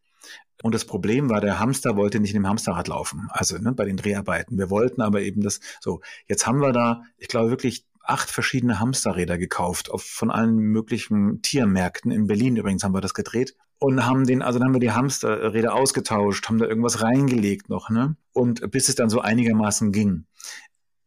[0.63, 3.83] Und das Problem war, der Hamster wollte nicht in dem Hamsterrad laufen, also ne, bei
[3.83, 4.57] den Dreharbeiten.
[4.57, 8.79] Wir wollten aber eben das, so, jetzt haben wir da, ich glaube wirklich acht verschiedene
[8.79, 12.09] Hamsterräder gekauft, auf, von allen möglichen Tiermärkten.
[12.11, 13.55] In Berlin übrigens haben wir das gedreht.
[13.77, 17.89] Und haben den, also dann haben wir die Hamsterräder ausgetauscht, haben da irgendwas reingelegt noch,
[17.89, 18.15] ne?
[18.31, 20.25] Und bis es dann so einigermaßen ging.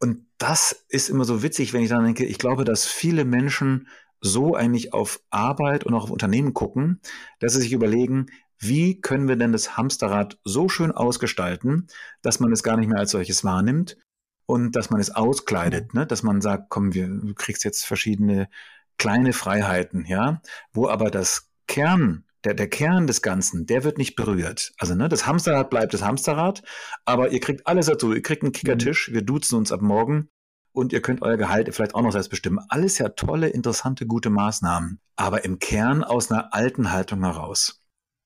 [0.00, 3.88] Und das ist immer so witzig, wenn ich dann denke, ich glaube, dass viele Menschen
[4.20, 7.00] so eigentlich auf Arbeit und auch auf Unternehmen gucken,
[7.40, 8.26] dass sie sich überlegen,
[8.59, 11.87] wie können wir denn das Hamsterrad so schön ausgestalten,
[12.22, 13.96] dass man es gar nicht mehr als solches wahrnimmt
[14.46, 16.07] und dass man es auskleidet, ne?
[16.07, 18.48] dass man sagt, komm, wir, du kriegst jetzt verschiedene
[18.98, 24.16] kleine Freiheiten, ja, wo aber das Kern, der, der Kern des Ganzen, der wird nicht
[24.16, 24.72] berührt.
[24.79, 26.62] Also ne, das Hamsterrad bleibt das Hamsterrad,
[27.05, 28.12] aber ihr kriegt alles dazu.
[28.12, 30.29] Ihr kriegt einen Kickertisch, wir duzen uns ab morgen
[30.72, 32.61] und ihr könnt euer Gehalt vielleicht auch noch selbst bestimmen.
[32.68, 37.83] Alles ja tolle, interessante, gute Maßnahmen, aber im Kern aus einer alten Haltung heraus.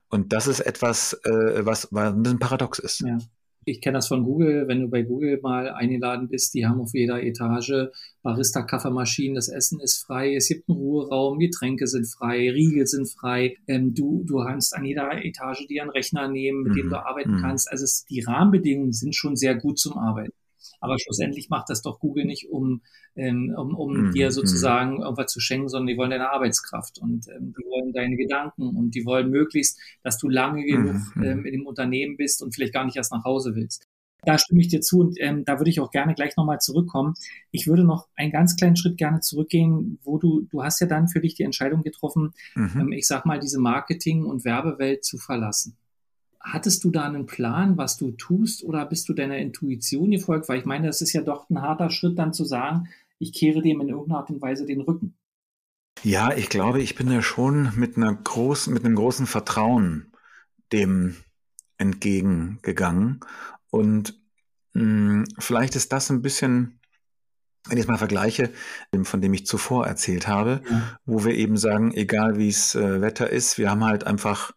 [0.08, 3.00] Und das ist etwas, äh, was, was ein bisschen paradox ist.
[3.00, 3.18] Ja.
[3.64, 6.94] Ich kenne das von Google, wenn du bei Google mal eingeladen bist, die haben auf
[6.94, 7.88] jeder Etage
[8.22, 13.56] Barista-Kaffeemaschinen, das Essen ist frei, es gibt einen Ruheraum, Getränke sind frei, Riegel sind frei,
[13.68, 16.76] ähm, du, du kannst an jeder Etage dir einen Rechner nehmen, mit mhm.
[16.76, 17.40] dem du arbeiten mhm.
[17.40, 17.70] kannst.
[17.70, 20.32] Also es, die Rahmenbedingungen sind schon sehr gut zum Arbeiten.
[20.82, 22.82] Aber schlussendlich macht das doch Google nicht, um,
[23.14, 24.12] ähm, um, um mhm.
[24.12, 28.16] dir sozusagen irgendwas zu schenken, sondern die wollen deine Arbeitskraft und ähm, die wollen deine
[28.16, 31.22] Gedanken und die wollen möglichst, dass du lange genug mhm.
[31.22, 33.86] ähm, in dem Unternehmen bist und vielleicht gar nicht erst nach Hause willst.
[34.24, 37.14] Da stimme ich dir zu und ähm, da würde ich auch gerne gleich nochmal zurückkommen.
[37.50, 41.08] Ich würde noch einen ganz kleinen Schritt gerne zurückgehen, wo du, du hast ja dann
[41.08, 42.72] für dich die Entscheidung getroffen, mhm.
[42.80, 45.76] ähm, ich sag mal, diese Marketing- und Werbewelt zu verlassen.
[46.42, 50.48] Hattest du da einen Plan, was du tust, oder bist du deiner Intuition gefolgt?
[50.48, 53.62] Weil ich meine, das ist ja doch ein harter Schritt, dann zu sagen, ich kehre
[53.62, 55.14] dem in irgendeiner Art und Weise den Rücken.
[56.02, 60.12] Ja, ich glaube, ich bin da schon mit einer großen, mit einem großen Vertrauen
[60.72, 61.16] dem
[61.78, 63.20] entgegengegangen.
[63.70, 64.20] Und
[64.74, 66.80] mh, hm, vielleicht ist das ein bisschen,
[67.68, 68.50] wenn ich es mal vergleiche,
[69.04, 70.98] von dem ich zuvor erzählt habe, ja.
[71.04, 74.52] wo wir eben sagen, egal wie es äh, Wetter ist, wir haben halt einfach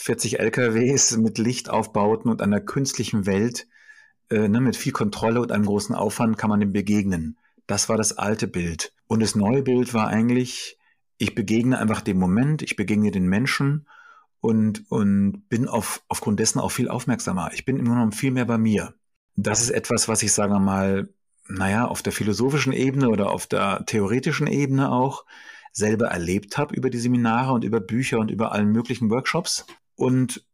[0.00, 3.66] 40 LKWs mit Lichtaufbauten und einer künstlichen Welt,
[4.30, 7.36] äh, ne, mit viel Kontrolle und einem großen Aufwand kann man dem begegnen.
[7.66, 8.92] Das war das alte Bild.
[9.08, 10.78] Und das neue Bild war eigentlich,
[11.18, 13.88] ich begegne einfach dem Moment, ich begegne den Menschen
[14.40, 17.50] und, und bin auf, aufgrund dessen auch viel aufmerksamer.
[17.52, 18.94] Ich bin immer noch viel mehr bei mir.
[19.34, 21.08] Das ist etwas, was ich, sagen wir mal,
[21.48, 25.24] naja, auf der philosophischen Ebene oder auf der theoretischen Ebene auch
[25.72, 29.66] selber erlebt habe über die Seminare und über Bücher und über allen möglichen Workshops.
[29.98, 30.46] Und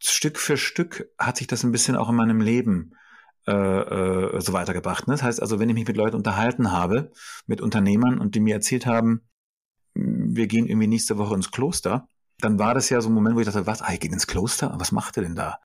[0.00, 2.94] Stück für Stück hat sich das ein bisschen auch in meinem Leben
[3.46, 5.06] äh, äh, so weitergebracht.
[5.06, 5.14] Ne?
[5.14, 7.12] Das heißt also, wenn ich mich mit Leuten unterhalten habe,
[7.46, 9.28] mit Unternehmern und die mir erzählt haben,
[9.94, 12.08] wir gehen irgendwie nächste Woche ins Kloster,
[12.40, 14.26] dann war das ja so ein Moment, wo ich dachte, was, ah, ich gehe ins
[14.26, 14.74] Kloster?
[14.78, 15.58] Was macht er denn da?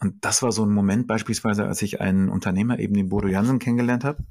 [0.00, 3.58] Und das war so ein Moment beispielsweise, als ich einen Unternehmer, eben den Bodo Jansen,
[3.58, 4.24] kennengelernt habe.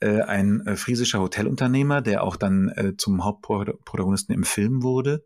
[0.00, 5.24] Äh, ein äh, friesischer Hotelunternehmer, der auch dann äh, zum Hauptprotagonisten im Film wurde,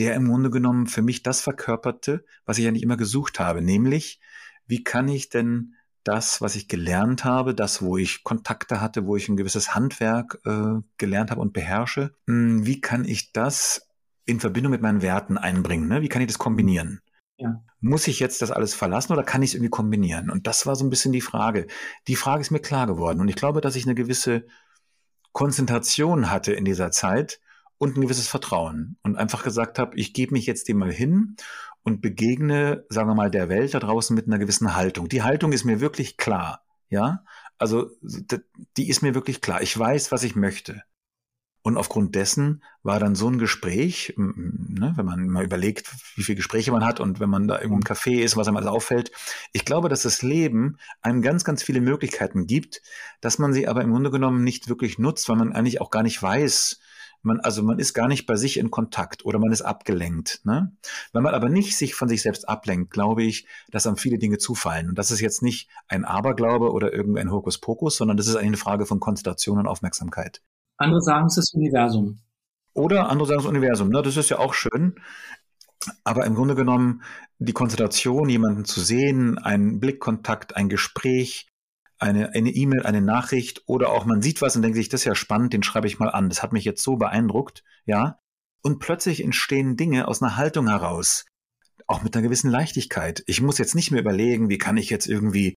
[0.00, 3.60] der im Grunde genommen für mich das verkörperte, was ich ja nicht immer gesucht habe,
[3.60, 4.18] nämlich,
[4.66, 9.16] wie kann ich denn das, was ich gelernt habe, das, wo ich Kontakte hatte, wo
[9.16, 13.90] ich ein gewisses Handwerk äh, gelernt habe und beherrsche, mh, hm, wie kann ich das
[14.24, 15.86] in Verbindung mit meinen Werten einbringen?
[15.86, 16.00] Ne?
[16.00, 17.02] Wie kann ich das kombinieren?
[17.36, 17.62] Ja.
[17.80, 20.30] Muss ich jetzt das alles verlassen oder kann ich es irgendwie kombinieren?
[20.30, 21.66] Und das war so ein bisschen die Frage.
[22.08, 23.20] Die Frage ist mir klar geworden.
[23.20, 24.46] Und ich glaube, dass ich eine gewisse
[25.32, 27.38] Konzentration hatte in dieser Zeit
[27.80, 31.36] und ein gewisses Vertrauen und einfach gesagt habe, ich gebe mich jetzt dem mal hin
[31.82, 35.08] und begegne, sagen wir mal, der Welt da draußen mit einer gewissen Haltung.
[35.08, 37.24] Die Haltung ist mir wirklich klar, ja.
[37.56, 37.90] Also
[38.76, 39.62] die ist mir wirklich klar.
[39.62, 40.82] Ich weiß, was ich möchte.
[41.62, 46.36] Und aufgrund dessen war dann so ein Gespräch, ne, wenn man mal überlegt, wie viele
[46.36, 49.10] Gespräche man hat und wenn man da im Café ist, was einem alles auffällt.
[49.52, 52.82] Ich glaube, dass das Leben einem ganz, ganz viele Möglichkeiten gibt,
[53.22, 56.02] dass man sie aber im Grunde genommen nicht wirklich nutzt, weil man eigentlich auch gar
[56.02, 56.79] nicht weiß,
[57.22, 60.40] man, also man ist gar nicht bei sich in Kontakt oder man ist abgelenkt.
[60.44, 60.72] Ne?
[61.12, 64.38] Wenn man aber nicht sich von sich selbst ablenkt, glaube ich, dass einem viele Dinge
[64.38, 64.88] zufallen.
[64.88, 68.86] Und das ist jetzt nicht ein Aberglaube oder irgendein Hokuspokus, sondern das ist eine Frage
[68.86, 70.42] von Konzentration und Aufmerksamkeit.
[70.76, 72.20] Andere sagen es ist das Universum.
[72.72, 73.90] Oder andere sagen es Universum.
[73.90, 74.02] Ne?
[74.02, 74.94] Das ist ja auch schön.
[76.04, 77.02] Aber im Grunde genommen
[77.38, 81.48] die Konzentration, jemanden zu sehen, ein Blickkontakt, ein Gespräch,
[82.00, 85.06] eine eine E-Mail, eine Nachricht oder auch man sieht was und denkt sich, das ist
[85.06, 86.28] ja spannend, den schreibe ich mal an.
[86.28, 88.18] Das hat mich jetzt so beeindruckt, ja.
[88.62, 91.24] Und plötzlich entstehen Dinge aus einer Haltung heraus,
[91.86, 93.22] auch mit einer gewissen Leichtigkeit.
[93.26, 95.56] Ich muss jetzt nicht mehr überlegen, wie kann ich jetzt irgendwie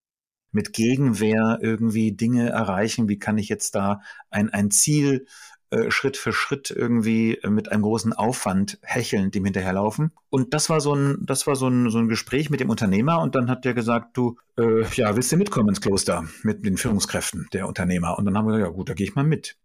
[0.51, 5.25] mit Gegenwehr irgendwie Dinge erreichen, wie kann ich jetzt da ein, ein Ziel
[5.73, 10.11] äh, Schritt für Schritt irgendwie äh, mit einem großen Aufwand hechelnd dem hinterherlaufen.
[10.29, 13.21] Und das war so ein, das war so ein, so ein Gespräch mit dem Unternehmer
[13.21, 16.77] und dann hat der gesagt, du, äh, ja, willst du mitkommen ins Kloster mit den
[16.77, 18.17] Führungskräften der Unternehmer?
[18.17, 19.57] Und dann haben wir gesagt, ja gut, da gehe ich mal mit.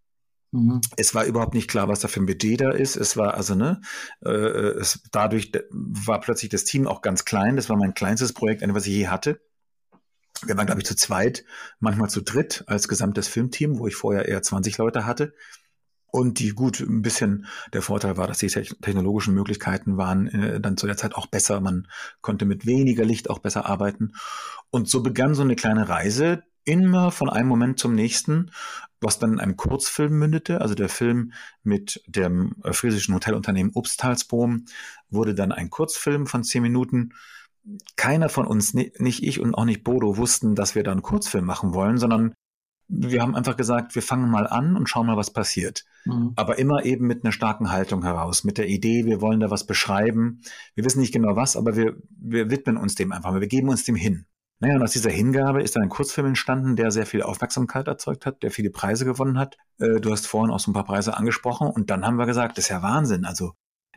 [0.53, 0.81] Mhm.
[0.97, 2.97] Es war überhaupt nicht klar, was da für ein Budget da ist.
[2.97, 3.83] Es war also, ne,
[4.25, 7.57] äh, es, dadurch war plötzlich das Team auch ganz klein.
[7.57, 9.41] Das war mein kleinstes Projekt, was ich je hatte.
[10.45, 11.45] Wir waren, glaube ich, zu zweit,
[11.81, 15.35] manchmal zu dritt als gesamtes Filmteam, wo ich vorher eher 20 Leute hatte.
[16.11, 20.77] Und die gut, ein bisschen der Vorteil war, dass die technologischen Möglichkeiten waren äh, dann
[20.79, 21.61] zu der Zeit auch besser.
[21.61, 21.87] Man
[22.23, 24.13] konnte mit weniger Licht auch besser arbeiten.
[24.71, 28.51] Und so begann so eine kleine Reise, immer von einem Moment zum nächsten,
[29.01, 30.61] was dann in einem Kurzfilm mündete.
[30.61, 34.65] Also der Film mit dem äh, friesischen Hotelunternehmen Obstalsboom
[35.11, 37.15] wurde dann ein Kurzfilm von zehn Minuten.
[37.97, 41.45] Keiner von uns, nicht ich und auch nicht Bodo, wussten, dass wir da einen Kurzfilm
[41.45, 42.35] machen wollen, sondern
[42.89, 45.85] wir haben einfach gesagt, wir fangen mal an und schauen mal, was passiert.
[46.07, 46.33] Mhm.
[46.37, 49.67] Aber immer eben mit einer starken Haltung heraus, mit der Idee, wir wollen da was
[49.67, 50.41] beschreiben.
[50.75, 53.85] Wir wissen nicht genau was, aber wir, wir widmen uns dem einfach, wir geben uns
[53.85, 54.25] dem hin.
[54.61, 58.27] Naja, und aus dieser Hingabe ist dann ein Kurzfilm entstanden, der sehr viel Aufmerksamkeit erzeugt
[58.27, 59.57] hat, der viele Preise gewonnen hat.
[59.79, 62.59] Äh, du hast vorhin auch so ein paar Preise angesprochen und dann haben wir gesagt,
[62.59, 63.25] das ist ja Wahnsinn.
[63.25, 63.53] Also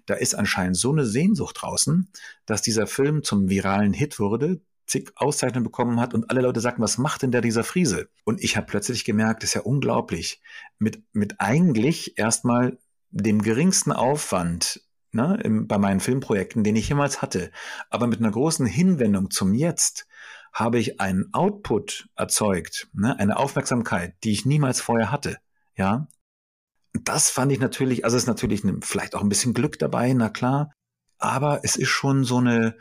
[0.05, 2.09] da ist anscheinend so eine Sehnsucht draußen,
[2.45, 6.81] dass dieser Film zum viralen Hit wurde, zig Auszeichnungen bekommen hat und alle Leute sagten,
[6.81, 8.09] was macht denn der dieser Friese?
[8.25, 10.41] Und ich habe plötzlich gemerkt, das ist ja unglaublich,
[10.77, 12.77] mit, mit eigentlich erstmal
[13.09, 17.51] dem geringsten Aufwand ne, im, bei meinen Filmprojekten, den ich jemals hatte,
[17.89, 20.07] aber mit einer großen Hinwendung zum Jetzt,
[20.53, 25.37] habe ich einen Output erzeugt, ne, eine Aufmerksamkeit, die ich niemals vorher hatte.
[25.75, 26.07] Ja,
[26.93, 30.29] das fand ich natürlich, also es ist natürlich vielleicht auch ein bisschen Glück dabei, na
[30.29, 30.73] klar,
[31.17, 32.75] aber es ist schon so eine,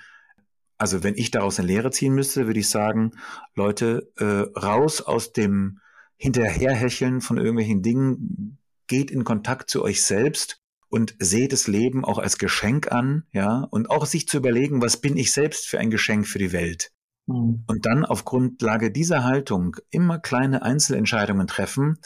[0.81, 3.13] also wenn ich daraus eine Lehre ziehen müsste, würde ich sagen,
[3.55, 5.81] Leute, äh, raus aus dem
[6.17, 12.19] Hinterherhecheln von irgendwelchen Dingen, geht in Kontakt zu euch selbst und seht das Leben auch
[12.19, 15.91] als Geschenk an, ja, und auch sich zu überlegen, was bin ich selbst für ein
[15.91, 16.91] Geschenk für die Welt.
[17.27, 17.63] Mhm.
[17.67, 21.99] Und dann auf Grundlage dieser Haltung immer kleine Einzelentscheidungen treffen,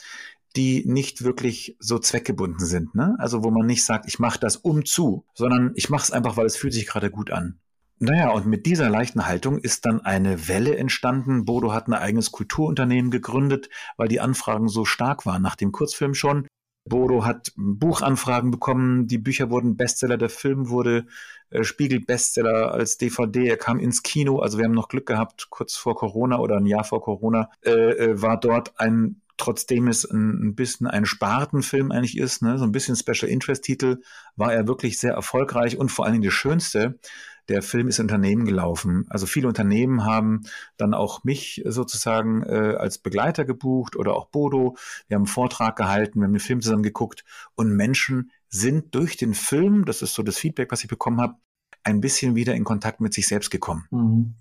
[0.56, 2.96] die nicht wirklich so zweckgebunden sind.
[2.96, 3.14] Ne?
[3.18, 6.36] Also wo man nicht sagt, ich mache das um zu, sondern ich mache es einfach,
[6.36, 7.60] weil es fühlt sich gerade gut an.
[7.98, 11.44] Naja, und mit dieser leichten Haltung ist dann eine Welle entstanden.
[11.44, 16.14] Bodo hat ein eigenes Kulturunternehmen gegründet, weil die Anfragen so stark waren nach dem Kurzfilm
[16.14, 16.46] schon.
[16.86, 21.06] Bodo hat Buchanfragen bekommen, die Bücher wurden Bestseller, der Film wurde
[21.48, 25.76] äh, Spiegel-Bestseller als DVD, er kam ins Kino, also wir haben noch Glück gehabt, kurz
[25.76, 30.48] vor Corona oder ein Jahr vor Corona, äh, äh, war dort ein trotzdem es ein,
[30.48, 34.02] ein, bisschen ein Spartenfilm eigentlich ist, ne, so ein bisschen Special Interest Titel,
[34.36, 37.00] war er wirklich sehr erfolgreich und vor allen Dingen das Schönste,
[37.48, 39.06] der Film ist Unternehmen gelaufen.
[39.08, 40.42] Also viele Unternehmen haben
[40.76, 44.76] dann auch mich sozusagen äh, als Begleiter gebucht oder auch Bodo.
[45.08, 49.16] Wir haben einen Vortrag gehalten, wir haben den Film zusammen geguckt und Menschen sind durch
[49.16, 51.34] den Film, das ist so das Feedback, was ich bekommen habe,
[51.82, 53.86] ein bisschen wieder in Kontakt mit sich selbst gekommen.
[53.90, 54.34] Mhm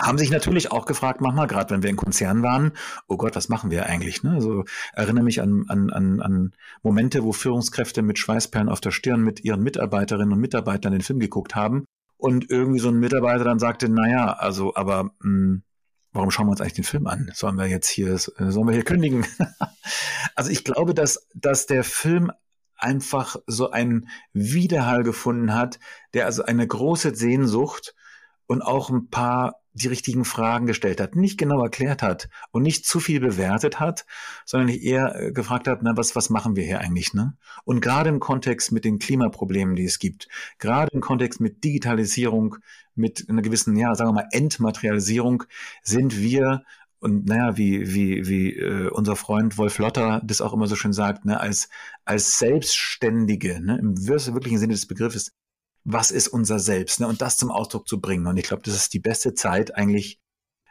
[0.00, 2.72] haben sich natürlich auch gefragt, manchmal, gerade wenn wir in Konzernen waren,
[3.08, 4.22] oh Gott, was machen wir eigentlich?
[4.22, 4.32] Ne?
[4.32, 9.22] Also erinnere mich an, an, an, an Momente, wo Führungskräfte mit Schweißperlen auf der Stirn
[9.22, 11.84] mit ihren Mitarbeiterinnen und Mitarbeitern den Film geguckt haben
[12.18, 15.62] und irgendwie so ein Mitarbeiter dann sagte, naja, also, aber mh, hm,
[16.12, 17.30] warum schauen wir uns eigentlich den Film an?
[17.34, 19.24] Sollen wir jetzt hier, äh, sollen wir hier kündigen?
[20.34, 22.30] also ich glaube, dass, dass der Film
[22.76, 25.78] einfach so einen Widerhall gefunden hat,
[26.14, 27.94] der also eine große Sehnsucht
[28.48, 32.84] und auch ein paar die richtigen Fragen gestellt hat, nicht genau erklärt hat und nicht
[32.84, 34.06] zu viel bewertet hat,
[34.44, 37.36] sondern eher äh, gefragt hat, na, was, was machen wir hier eigentlich, ne?
[37.64, 42.56] Und gerade im Kontext mit den Klimaproblemen, die es gibt, gerade im Kontext mit Digitalisierung,
[42.96, 45.44] mit einer gewissen, ja, sagen wir mal, Entmaterialisierung,
[45.82, 46.64] sind wir
[47.00, 50.92] und naja, wie, wie, wie äh, unser Freund Wolf Lotter das auch immer so schön
[50.92, 51.68] sagt, ne, als,
[52.04, 55.32] als Selbstständige, ne, im wirklichen Sinne des Begriffes,
[55.90, 57.08] was ist unser Selbst, ne?
[57.08, 58.26] und das zum Ausdruck zu bringen.
[58.26, 60.20] Und ich glaube, das ist die beste Zeit, eigentlich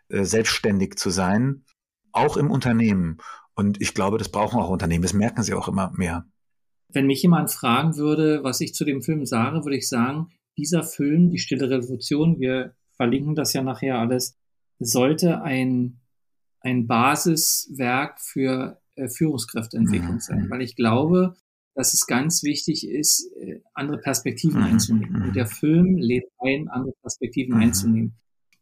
[0.10, 1.65] äh, selbstständig zu sein,
[2.12, 3.17] auch im Unternehmen.
[3.56, 5.01] Und ich glaube, das brauchen auch Unternehmen.
[5.01, 6.25] Das merken sie auch immer mehr.
[6.89, 10.84] Wenn mich jemand fragen würde, was ich zu dem Film sage, würde ich sagen, dieser
[10.84, 14.38] Film, Die Stille Revolution, wir verlinken das ja nachher alles,
[14.80, 15.99] sollte ein,
[16.60, 20.19] ein Basiswerk für äh, Führungskräfteentwicklung mhm.
[20.19, 20.47] sein.
[20.49, 21.36] Weil ich glaube,
[21.77, 24.67] dass es ganz wichtig ist, äh, andere Perspektiven mhm.
[24.67, 25.21] einzunehmen.
[25.21, 27.61] Und der Film lädt ein, andere Perspektiven mhm.
[27.61, 28.13] einzunehmen.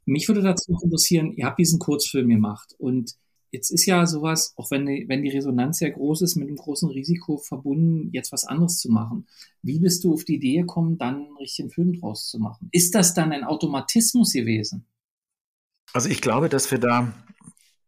[0.06, 3.16] Mich würde dazu interessieren, ihr habt diesen Kurzfilm gemacht und
[3.52, 6.58] jetzt ist ja sowas, auch wenn die, wenn die Resonanz sehr groß ist, mit einem
[6.58, 9.28] großen Risiko verbunden, jetzt was anderes zu machen.
[9.62, 12.68] Wie bist du auf die Idee gekommen, dann einen richtigen Film draus zu machen?
[12.74, 14.86] Ist das dann ein Automatismus gewesen?
[15.94, 17.14] Also ich glaube, dass wir da,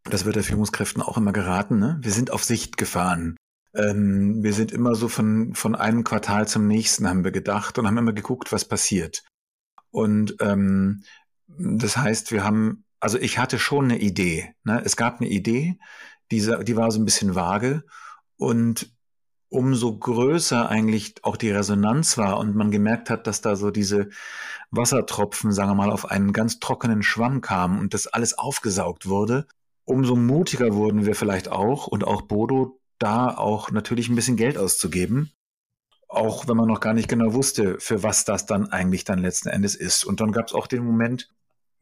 [0.05, 1.99] das wird der Führungskräften auch immer geraten, ne?
[2.01, 3.35] wir sind auf Sicht gefahren.
[3.77, 7.87] Ähm, wir sind immer so von, von einem Quartal zum nächsten haben wir gedacht und
[7.87, 9.23] haben immer geguckt, was passiert.
[9.91, 11.03] Und ähm,
[11.47, 14.53] das heißt, wir haben, also ich hatte schon eine Idee.
[14.63, 14.81] Ne?
[14.83, 15.79] Es gab eine Idee,
[16.31, 17.83] diese, die war so ein bisschen vage
[18.35, 18.91] und
[19.49, 24.09] umso größer eigentlich auch die Resonanz war und man gemerkt hat, dass da so diese
[24.71, 29.47] Wassertropfen, sagen wir mal, auf einen ganz trockenen Schwamm kamen und das alles aufgesaugt wurde,
[29.85, 34.57] umso mutiger wurden wir vielleicht auch und auch Bodo da auch natürlich ein bisschen Geld
[34.57, 35.31] auszugeben,
[36.07, 39.49] auch wenn man noch gar nicht genau wusste, für was das dann eigentlich dann letzten
[39.49, 40.05] Endes ist.
[40.05, 41.29] Und dann gab es auch den Moment,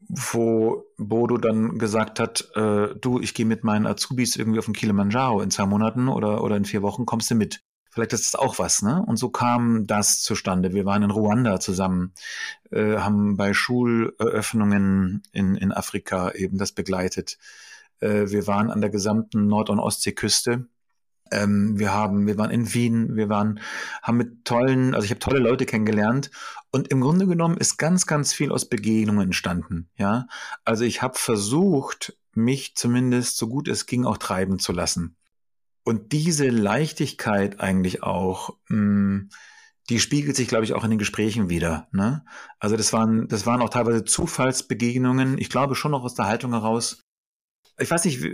[0.08, 4.74] wo Bodo dann gesagt hat, äh, du, ich gehe mit meinen Azubis irgendwie auf den
[4.74, 7.60] Kilimanjaro in zwei Monaten oder, oder in vier Wochen, kommst du mit?
[7.90, 9.02] Vielleicht ist das auch was, ne?
[9.06, 10.74] Und so kam das zustande.
[10.74, 12.12] Wir waren in Ruanda zusammen,
[12.70, 17.38] äh, haben bei Schuleröffnungen in, in Afrika eben das begleitet.
[18.00, 20.66] Äh, wir waren an der gesamten Nord- und Ostseeküste
[21.30, 23.60] ähm, wir haben, wir waren in Wien, wir waren,
[24.02, 26.30] haben mit tollen, also ich habe tolle Leute kennengelernt
[26.70, 29.88] und im Grunde genommen ist ganz, ganz viel aus Begegnungen entstanden.
[29.96, 30.26] Ja,
[30.64, 35.16] also ich habe versucht, mich zumindest so gut es ging auch treiben zu lassen.
[35.84, 39.28] Und diese Leichtigkeit eigentlich auch, mh, hm,
[39.88, 41.86] die spiegelt sich, glaube ich, auch in den Gesprächen wieder.
[41.92, 42.24] Ne?
[42.58, 45.38] Also das waren, das waren auch teilweise Zufallsbegegnungen.
[45.38, 47.05] Ich glaube schon noch aus der Haltung heraus,
[47.78, 48.24] ich weiß nicht,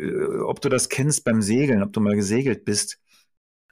[0.45, 2.99] ob du das kennst beim Segeln, ob du mal gesegelt bist.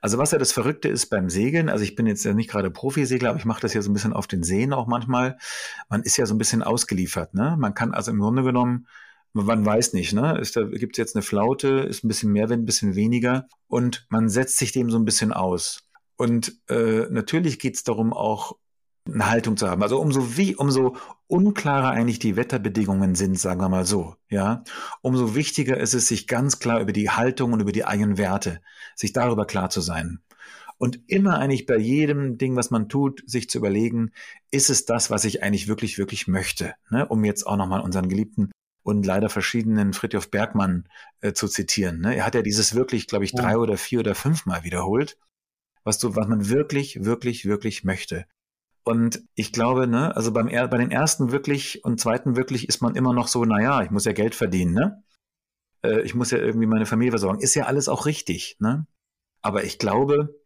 [0.02, 2.70] Also was ja das Verrückte ist beim Segeln, also ich bin jetzt ja nicht gerade
[2.70, 5.36] Profisegler, aber ich mache das ja so ein bisschen auf den Seen auch manchmal.
[5.90, 7.56] Man ist ja so ein bisschen ausgeliefert, ne?
[7.58, 8.86] Man kann also im Grunde genommen,
[9.34, 10.38] man weiß nicht, ne?
[10.38, 14.06] Ist da gibt's jetzt eine Flaute, ist ein bisschen mehr Wind, ein bisschen weniger und
[14.08, 15.82] man setzt sich dem so ein bisschen aus.
[16.16, 18.56] Und äh, natürlich geht's darum auch
[19.06, 19.82] eine Haltung zu haben.
[19.82, 24.64] Also umso wie, umso unklarer eigentlich die Wetterbedingungen sind, sagen wir mal so, ja,
[25.02, 28.60] umso wichtiger ist es, sich ganz klar über die Haltung und über die eigenen Werte,
[28.94, 30.20] sich darüber klar zu sein.
[30.78, 34.12] Und immer eigentlich bei jedem Ding, was man tut, sich zu überlegen,
[34.50, 36.74] ist es das, was ich eigentlich wirklich, wirklich möchte?
[36.88, 37.06] Ne?
[37.06, 38.50] Um jetzt auch nochmal unseren geliebten
[38.82, 40.88] und leider verschiedenen Friedhof Bergmann
[41.20, 42.00] äh, zu zitieren.
[42.00, 42.16] Ne?
[42.16, 43.56] Er hat ja dieses wirklich, glaube ich, drei ja.
[43.58, 45.18] oder vier oder fünfmal wiederholt,
[45.84, 48.24] was du, was man wirklich, wirklich, wirklich möchte.
[48.82, 52.96] Und ich glaube, ne, also beim, bei den ersten wirklich und zweiten wirklich ist man
[52.96, 55.04] immer noch so, naja, ich muss ja Geld verdienen, ne?
[55.82, 57.40] Äh, ich muss ja irgendwie meine Familie versorgen.
[57.40, 58.86] Ist ja alles auch richtig, ne?
[59.42, 60.40] Aber ich glaube,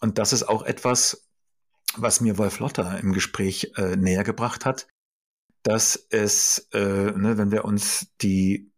[0.00, 1.28] und das ist auch etwas,
[1.96, 4.88] was mir Wolf Lotter im Gespräch äh, näher gebracht hat,
[5.62, 6.78] dass es, äh,
[7.12, 8.72] ne, wenn wir uns die,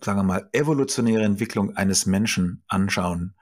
[0.00, 3.34] sagen wir mal, evolutionäre Entwicklung eines Menschen anschauen,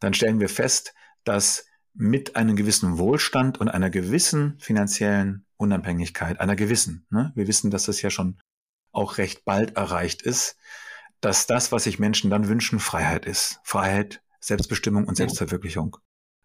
[0.00, 1.64] dann stellen wir fest, dass
[1.94, 7.84] mit einem gewissen Wohlstand und einer gewissen finanziellen Unabhängigkeit, einer gewissen, ne, wir wissen, dass
[7.84, 8.40] das ja schon
[8.92, 10.56] auch recht bald erreicht ist,
[11.20, 13.60] dass das, was sich Menschen dann wünschen, Freiheit ist.
[13.62, 15.96] Freiheit, Selbstbestimmung und Selbstverwirklichung.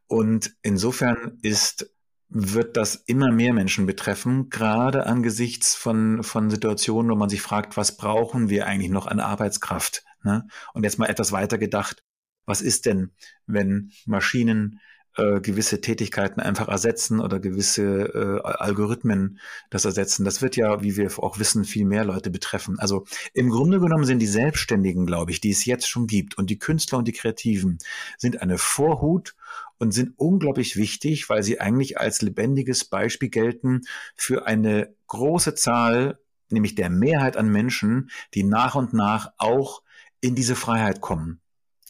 [0.07, 1.91] Und insofern ist
[2.29, 7.77] wird das immer mehr Menschen betreffen, gerade angesichts von, von Situationen, wo man sich fragt,
[7.77, 10.03] was brauchen wir eigentlich noch an Arbeitskraft?
[10.23, 10.45] Ne?
[10.73, 12.03] Und jetzt mal etwas weiter gedacht,
[12.45, 13.11] was ist denn,
[13.45, 14.79] wenn Maschinen
[15.17, 19.39] äh, gewisse Tätigkeiten einfach ersetzen oder gewisse äh, Algorithmen
[19.69, 20.25] das ersetzen.
[20.25, 22.79] Das wird ja, wie wir auch wissen, viel mehr Leute betreffen.
[22.79, 26.49] Also im Grunde genommen sind die Selbstständigen, glaube ich, die es jetzt schon gibt und
[26.49, 27.79] die Künstler und die Kreativen
[28.17, 29.35] sind eine Vorhut
[29.79, 33.81] und sind unglaublich wichtig, weil sie eigentlich als lebendiges Beispiel gelten
[34.15, 39.81] für eine große Zahl, nämlich der Mehrheit an Menschen, die nach und nach auch
[40.21, 41.41] in diese Freiheit kommen.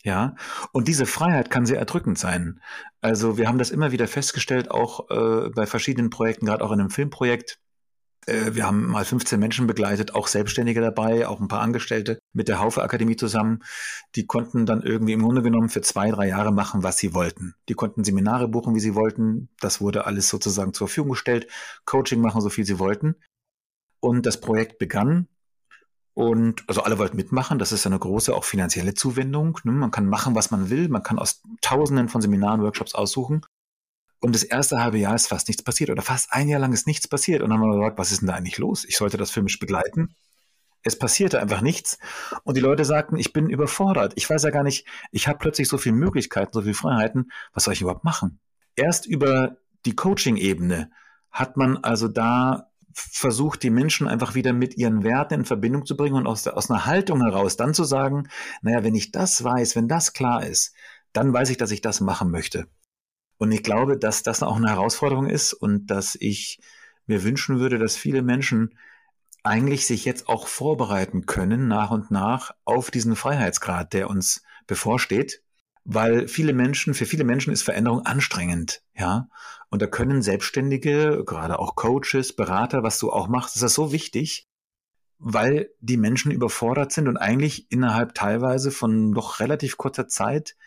[0.07, 0.35] Ja,
[0.71, 2.61] und diese Freiheit kann sehr erdrückend sein.
[3.01, 6.79] Also wir haben das immer wieder festgestellt, auch äh, bei verschiedenen Projekten, gerade auch in
[6.79, 7.59] einem Filmprojekt.
[8.25, 12.47] Äh, wir haben mal 15 Menschen begleitet, auch Selbstständige dabei, auch ein paar Angestellte mit
[12.47, 13.59] der Haufe Akademie zusammen.
[14.15, 17.55] Die konnten dann irgendwie im Grunde genommen für zwei, drei Jahre machen, was sie wollten.
[17.67, 19.49] Die konnten Seminare buchen, wie sie wollten.
[19.59, 21.49] Das wurde alles sozusagen zur Verfügung gestellt.
[21.83, 23.15] Coaching machen, so viel sie wollten.
[23.99, 25.27] Und das Projekt begann
[26.17, 27.59] und also alle wollten mitmachen.
[27.59, 29.59] Das ist eine große auch finanzielle Zuwendung.
[29.63, 29.71] Ne?
[29.71, 30.89] Man kann machen, was man will.
[30.89, 33.45] Man kann aus Tausenden von Seminaren, Workshops aussuchen.
[34.19, 36.87] Und das erste halbe Jahr ist fast nichts passiert oder fast ein Jahr lang ist
[36.87, 37.43] nichts passiert.
[37.43, 38.83] Und dann haben wir gesagt, was ist denn da eigentlich los?
[38.85, 40.15] Ich sollte das filmisch begleiten.
[40.81, 41.99] Es passierte einfach nichts.
[42.43, 44.13] Und die Leute sagten, ich bin überfordert.
[44.15, 47.31] Ich weiß ja gar nicht, ich habe plötzlich so viele Möglichkeiten, so viele Freiheiten.
[47.53, 48.39] Was soll ich überhaupt machen?
[48.75, 50.89] Erst über die Coaching-Ebene
[51.29, 55.95] hat man also da versucht, die Menschen einfach wieder mit ihren Werten in Verbindung zu
[55.95, 58.27] bringen und aus, aus einer Haltung heraus dann zu sagen,
[58.61, 60.73] naja, wenn ich das weiß, wenn das klar ist,
[61.13, 62.67] dann weiß ich, dass ich das machen möchte.
[63.37, 66.59] Und ich glaube, dass das auch eine Herausforderung ist und dass ich
[67.05, 68.77] mir wünschen würde, dass viele Menschen
[69.43, 75.43] eigentlich sich jetzt auch vorbereiten können, nach und nach auf diesen Freiheitsgrad, der uns bevorsteht
[75.89, 79.29] weil viele Menschen, für viele Menschen ist Veränderung anstrengend, ja.
[79.69, 83.93] Und da können Selbstständige, gerade auch Coaches, Berater, was du auch machst, ist das so
[83.93, 84.47] wichtig,
[85.17, 90.57] weil die Menschen überfordert sind und eigentlich innerhalb teilweise von doch relativ kurzer Zeit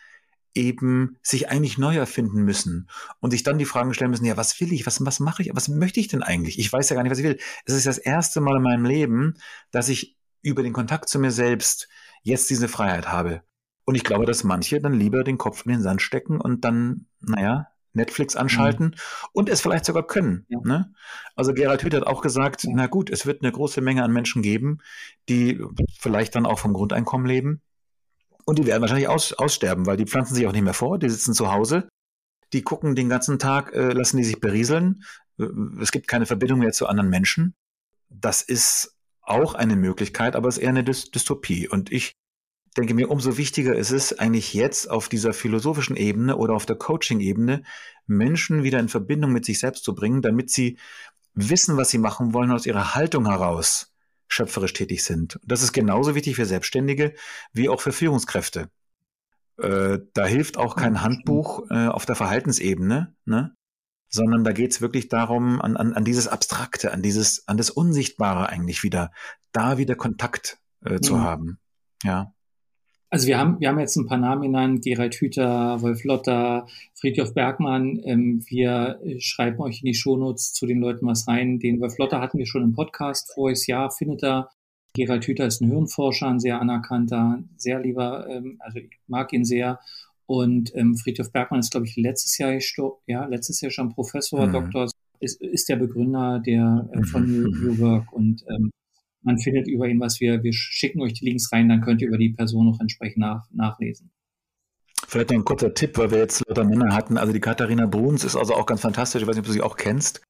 [0.55, 4.59] eben sich eigentlich neu erfinden müssen und sich dann die Fragen stellen müssen, ja, was
[4.59, 6.57] will ich, was, was mache ich, was möchte ich denn eigentlich?
[6.57, 7.39] Ich weiß ja gar nicht, was ich will.
[7.65, 9.35] Es ist das erste Mal in meinem Leben,
[9.69, 11.89] dass ich über den Kontakt zu mir selbst
[12.23, 13.43] jetzt diese Freiheit habe.
[13.91, 17.07] Und ich glaube, dass manche dann lieber den Kopf in den Sand stecken und dann,
[17.19, 19.27] naja, Netflix anschalten mhm.
[19.33, 20.45] und es vielleicht sogar können.
[20.47, 20.59] Ja.
[20.63, 20.93] Ne?
[21.35, 22.69] Also Gerald Hüth hat auch gesagt, ja.
[22.73, 24.77] na gut, es wird eine große Menge an Menschen geben,
[25.27, 25.61] die
[25.99, 27.61] vielleicht dann auch vom Grundeinkommen leben.
[28.45, 31.09] Und die werden wahrscheinlich aus, aussterben, weil die pflanzen sich auch nicht mehr vor, die
[31.09, 31.89] sitzen zu Hause,
[32.53, 35.03] die gucken den ganzen Tag, äh, lassen die sich berieseln.
[35.37, 35.47] Äh,
[35.81, 37.55] es gibt keine Verbindung mehr zu anderen Menschen.
[38.07, 41.67] Das ist auch eine Möglichkeit, aber es ist eher eine Dystopie.
[41.67, 42.20] Und ich
[42.77, 46.77] denke mir, umso wichtiger ist es eigentlich jetzt auf dieser philosophischen Ebene oder auf der
[46.77, 47.63] Coaching-Ebene
[48.07, 50.77] Menschen wieder in Verbindung mit sich selbst zu bringen, damit sie
[51.33, 53.93] wissen, was sie machen wollen, aus ihrer Haltung heraus
[54.27, 55.39] schöpferisch tätig sind.
[55.43, 57.13] Das ist genauso wichtig für Selbstständige
[57.51, 58.69] wie auch für Führungskräfte.
[59.57, 63.55] Äh, da hilft auch kein Handbuch äh, auf der Verhaltensebene, ne?
[64.07, 67.69] sondern da geht es wirklich darum, an, an, an dieses Abstrakte, an dieses, an das
[67.69, 69.11] Unsichtbare eigentlich wieder,
[69.51, 71.21] da wieder Kontakt äh, zu mhm.
[71.21, 71.59] haben.
[72.03, 72.33] Ja.
[73.13, 77.33] Also wir haben, wir haben jetzt ein paar Namen genannt, Gerald Hüther, Wolf Lotter, Friedhof
[77.33, 77.99] Bergmann.
[78.05, 81.59] Ähm, wir schreiben euch in die Shownotes zu den Leuten was rein.
[81.59, 84.49] Den Wolf Lotter hatten wir schon im Podcast voriges Jahr, findet er.
[84.93, 89.43] Gerald Hüther ist ein Hirnforscher, ein sehr anerkannter, sehr lieber, ähm, also ich mag ihn
[89.43, 89.81] sehr.
[90.25, 92.57] Und ähm, Friedhof Bergmann ist, glaube ich, letztes Jahr
[93.07, 94.53] ja, letztes Jahr schon Professor, mhm.
[94.53, 94.89] Doktor,
[95.19, 97.61] ist, ist der Begründer der äh, von mhm.
[97.61, 98.71] New Work und ähm,
[99.21, 100.19] man findet über ihn was.
[100.19, 103.19] Wir, wir schicken euch die Links rein, dann könnt ihr über die Person noch entsprechend
[103.19, 104.11] nach, nachlesen.
[105.07, 107.17] Vielleicht noch ein kurzer Tipp, weil wir jetzt lauter Männer hatten.
[107.17, 109.21] Also die Katharina Bruns ist also auch ganz fantastisch.
[109.21, 110.21] Ich weiß nicht, ob du sie auch kennst.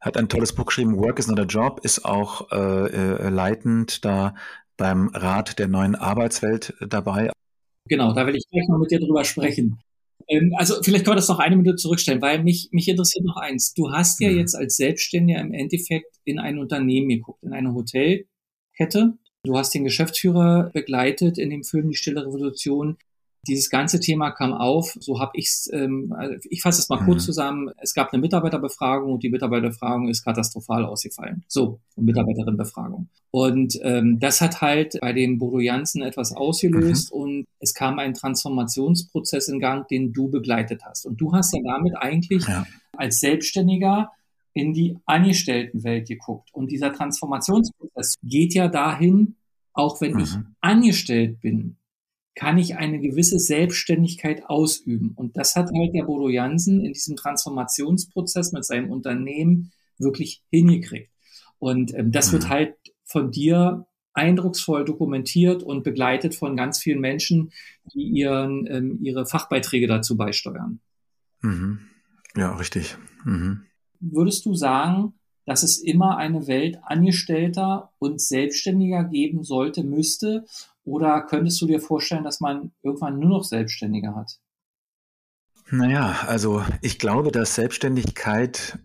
[0.00, 4.04] Hat ein tolles Buch geschrieben, Work is not a Job, ist auch äh, äh, leitend
[4.04, 4.34] da
[4.76, 7.30] beim Rat der neuen Arbeitswelt dabei.
[7.88, 9.78] Genau, da will ich gleich noch mit dir drüber sprechen.
[10.28, 13.36] Ähm, also vielleicht kann man das noch eine Minute zurückstellen, weil mich, mich interessiert noch
[13.36, 13.74] eins.
[13.74, 14.38] Du hast ja mhm.
[14.38, 19.18] jetzt als Selbstständiger im Endeffekt in ein Unternehmen geguckt, in eine Hotelkette.
[19.44, 22.96] Du hast den Geschäftsführer begleitet in dem Film Die Stille Revolution.
[23.48, 27.00] Dieses ganze Thema kam auf, so habe ich es, ähm, also ich fasse es mal
[27.00, 27.06] mhm.
[27.06, 27.70] kurz zusammen.
[27.78, 31.44] Es gab eine Mitarbeiterbefragung und die Mitarbeiterbefragung ist katastrophal ausgefallen.
[31.48, 33.08] So, Mitarbeiterinnenbefragung.
[33.32, 37.20] Und ähm, das hat halt bei den Bodo Jansen etwas ausgelöst mhm.
[37.20, 41.04] und es kam ein Transformationsprozess in Gang, den du begleitet hast.
[41.04, 42.64] Und du hast ja damit eigentlich ja.
[42.96, 44.12] als Selbstständiger
[44.54, 46.50] in die Angestelltenwelt geguckt.
[46.52, 49.34] Und dieser Transformationsprozess geht ja dahin,
[49.72, 50.20] auch wenn mhm.
[50.20, 50.30] ich
[50.60, 51.76] angestellt bin,
[52.34, 55.12] kann ich eine gewisse Selbstständigkeit ausüben.
[55.16, 61.10] Und das hat halt der Bodo Jansen in diesem Transformationsprozess mit seinem Unternehmen wirklich hingekriegt.
[61.58, 62.48] Und ähm, das wird mhm.
[62.48, 62.74] halt
[63.04, 67.52] von dir eindrucksvoll dokumentiert und begleitet von ganz vielen Menschen,
[67.94, 70.80] die ihren, ähm, ihre Fachbeiträge dazu beisteuern.
[71.40, 71.80] Mhm.
[72.36, 72.96] Ja, richtig.
[73.24, 73.62] Mhm.
[74.00, 75.14] Würdest du sagen,
[75.44, 80.44] dass es immer eine Welt Angestellter und Selbstständiger geben sollte, müsste?
[80.84, 84.38] Oder könntest du dir vorstellen, dass man irgendwann nur noch Selbstständige hat?
[85.70, 88.78] Naja, also ich glaube, dass Selbstständigkeit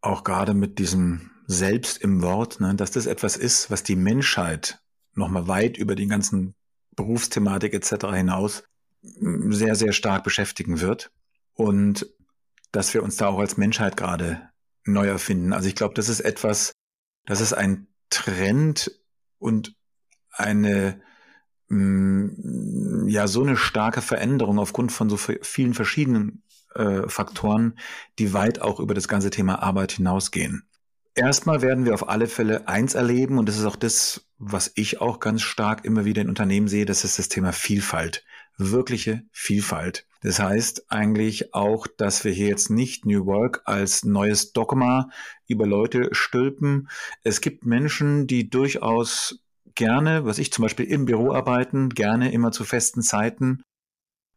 [0.00, 4.80] auch gerade mit diesem Selbst im Wort, ne, dass das etwas ist, was die Menschheit
[5.14, 6.54] nochmal weit über die ganzen
[6.96, 8.06] Berufsthematik etc.
[8.14, 8.64] hinaus
[9.02, 11.10] sehr, sehr stark beschäftigen wird.
[11.54, 12.06] Und
[12.70, 14.48] dass wir uns da auch als Menschheit gerade
[14.84, 15.52] neu erfinden.
[15.52, 16.72] Also ich glaube, das ist etwas,
[17.26, 18.90] das ist ein Trend
[19.38, 19.76] und
[20.32, 21.00] eine
[21.68, 26.42] mm, ja so eine starke Veränderung aufgrund von so vielen verschiedenen
[26.74, 27.78] äh, Faktoren,
[28.18, 30.64] die weit auch über das ganze Thema Arbeit hinausgehen.
[31.14, 35.00] Erstmal werden wir auf alle Fälle eins erleben und das ist auch das, was ich
[35.00, 38.24] auch ganz stark immer wieder in Unternehmen sehe, das ist das Thema Vielfalt,
[38.56, 40.06] wirkliche Vielfalt.
[40.22, 45.10] Das heißt eigentlich auch, dass wir hier jetzt nicht New Work als neues Dogma
[45.48, 46.88] über Leute stülpen.
[47.24, 49.41] Es gibt Menschen, die durchaus
[49.74, 53.62] gerne, was ich zum Beispiel im Büro arbeiten, gerne immer zu festen Zeiten,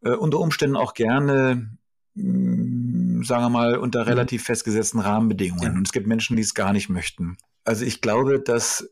[0.02, 1.78] äh, unter Umständen auch gerne,
[2.16, 4.10] mh, mm, sagen wir mal, unter mhm.
[4.10, 5.64] relativ festgesetzten Rahmenbedingungen.
[5.64, 5.78] Ja.
[5.78, 7.38] Und es gibt Menschen, die es gar nicht möchten.
[7.64, 8.90] Also ich glaube, dass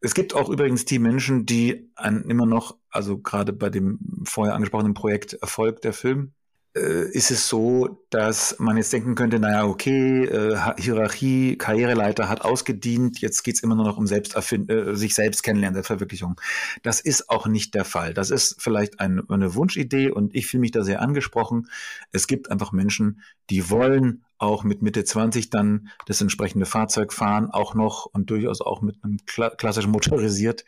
[0.00, 4.54] es gibt auch übrigens die Menschen, die an immer noch, also gerade bei dem vorher
[4.54, 6.34] angesprochenen Projekt Erfolg der Film,
[6.78, 13.20] ist es so, dass man jetzt denken könnte, naja, okay, äh, Hierarchie, Karriereleiter hat ausgedient,
[13.20, 16.40] jetzt geht's immer nur noch um Selbsterfind äh, sich selbst kennenlernen, Selbstverwirklichung.
[16.82, 18.14] Das ist auch nicht der Fall.
[18.14, 21.68] Das ist vielleicht ein, eine Wunschidee und ich fühle mich da sehr angesprochen.
[22.12, 27.50] Es gibt einfach Menschen, die wollen auch mit Mitte 20 dann das entsprechende Fahrzeug fahren,
[27.50, 30.64] auch noch und durchaus auch mit einem kla klassischen motorisiert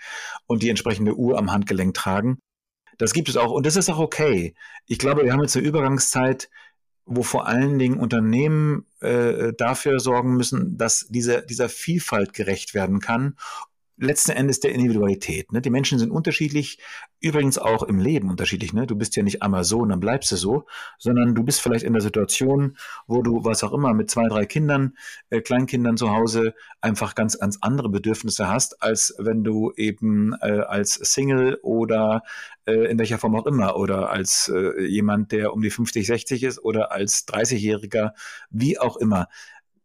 [0.47, 2.39] und die entsprechende Uhr am Handgelenk tragen.
[2.99, 4.55] Das gibt es auch und das ist auch okay.
[4.87, 6.51] Ich glaube, wir haben jetzt eine Übergangszeit,
[7.07, 13.01] wo vor allen Dingen Unternehmen äh, dafür sorgen müssen, dass diese, dieser Vielfalt gerecht werden
[13.01, 13.37] kann
[13.99, 15.53] letzten Endes der Individualität.
[15.53, 15.61] Ne?
[15.61, 16.79] Die Menschen sind unterschiedlich,
[17.21, 18.73] übrigens auch im Leben unterschiedlich.
[18.73, 18.87] Ne?
[18.87, 20.67] Du bist ja nicht einmal so und dann bleibst du so,
[20.99, 22.77] sondern du bist vielleicht in der Situation,
[23.07, 24.97] wo du, was auch immer, mit zwei, drei Kindern,
[25.31, 30.61] äh, Kleinkindern zu Hause einfach ganz, ganz andere Bedürfnisse hast, als wenn du eben äh,
[30.61, 32.23] als Single oder
[32.67, 36.45] äh, in welcher Form auch immer oder als äh, jemand, der um die 50, 60
[36.45, 38.13] ist oder als 30-Jähriger,
[38.51, 39.29] wie auch immer.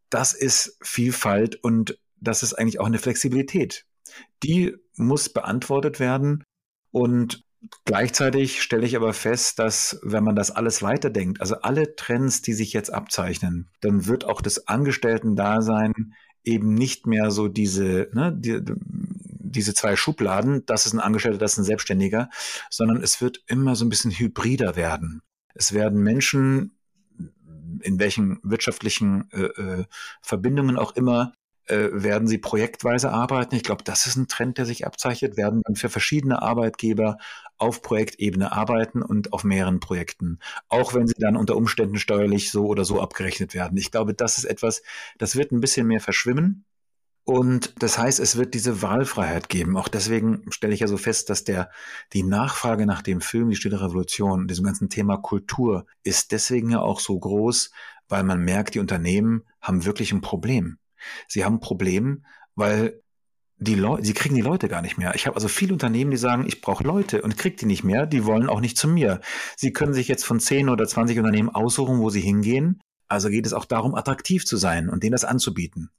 [0.09, 3.87] Das ist Vielfalt und das ist eigentlich auch eine Flexibilität
[4.43, 6.43] die muss beantwortet werden.
[6.91, 7.43] Und
[7.85, 12.53] gleichzeitig stelle ich aber fest, dass wenn man das alles weiterdenkt, also alle Trends, die
[12.53, 18.61] sich jetzt abzeichnen, dann wird auch das Angestellten-Dasein eben nicht mehr so diese, ne, die,
[19.53, 22.29] diese zwei Schubladen, das ist ein Angestellter, das ist ein Selbstständiger,
[22.69, 25.21] sondern es wird immer so ein bisschen hybrider werden.
[25.55, 26.77] Es werden Menschen,
[27.81, 29.85] in welchen wirtschaftlichen äh, äh
[30.21, 31.33] Verbindungen auch immer,
[31.67, 33.55] äh, werden sie projektweise arbeiten.
[33.55, 37.17] Ich glaube, das ist ein Trend, der sich abzeichnet, werden dann für verschiedene Arbeitgeber
[37.57, 42.65] auf Projektebene arbeiten und auf mehreren Projekten, auch wenn sie dann unter Umständen steuerlich so
[42.65, 43.77] oder so abgerechnet werden.
[43.77, 44.81] Ich glaube, das ist etwas,
[45.17, 46.65] das wird ein bisschen mehr verschwimmen.
[47.25, 49.77] Und das heißt, es wird diese Wahlfreiheit geben.
[49.77, 51.71] Auch deswegen stelle ich ja so fest, dass der,
[52.11, 56.81] die Nachfrage nach dem Film, die Stille Revolution, diesem ganzen Thema Kultur ist deswegen ja
[56.81, 57.71] auch so groß,
[58.09, 60.79] weil man merkt, die Unternehmen haben wirklich ein Problem.
[61.27, 62.25] Sie haben ein Problem,
[62.55, 63.01] weil
[63.57, 65.15] die Leute, sie kriegen die Leute gar nicht mehr.
[65.15, 68.05] Ich habe also viele Unternehmen, die sagen, ich brauche Leute und kriege die nicht mehr,
[68.05, 69.21] die wollen auch nicht zu mir.
[69.55, 72.81] Sie können sich jetzt von 10 oder 20 Unternehmen aussuchen, wo sie hingehen.
[73.07, 75.91] Also geht es auch darum, attraktiv zu sein und denen das anzubieten.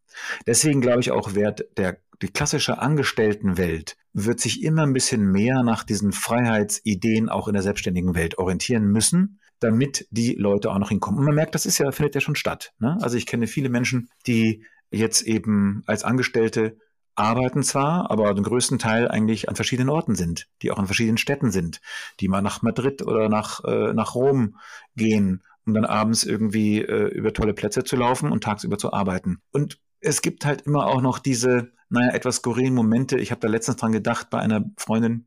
[0.46, 5.62] Deswegen glaube ich auch, wird der, die klassische Angestelltenwelt wird sich immer ein bisschen mehr
[5.62, 10.90] nach diesen Freiheitsideen auch in der selbstständigen Welt orientieren müssen, damit die Leute auch noch
[10.90, 11.18] hinkommen.
[11.18, 12.72] Und man merkt, das ist ja, findet ja schon statt.
[12.78, 12.96] Ne?
[13.00, 16.78] Also ich kenne viele Menschen, die jetzt eben als Angestellte
[17.16, 21.18] arbeiten zwar, aber den größten Teil eigentlich an verschiedenen Orten sind, die auch an verschiedenen
[21.18, 21.80] Städten sind,
[22.20, 24.56] die mal nach Madrid oder nach, äh, nach Rom
[24.96, 29.40] gehen, um dann abends irgendwie äh, über tolle Plätze zu laufen und tagsüber zu arbeiten.
[29.52, 33.18] Und es gibt halt immer auch noch diese, naja, etwas skurrilen Momente.
[33.18, 35.26] Ich habe da letztens dran gedacht bei einer Freundin,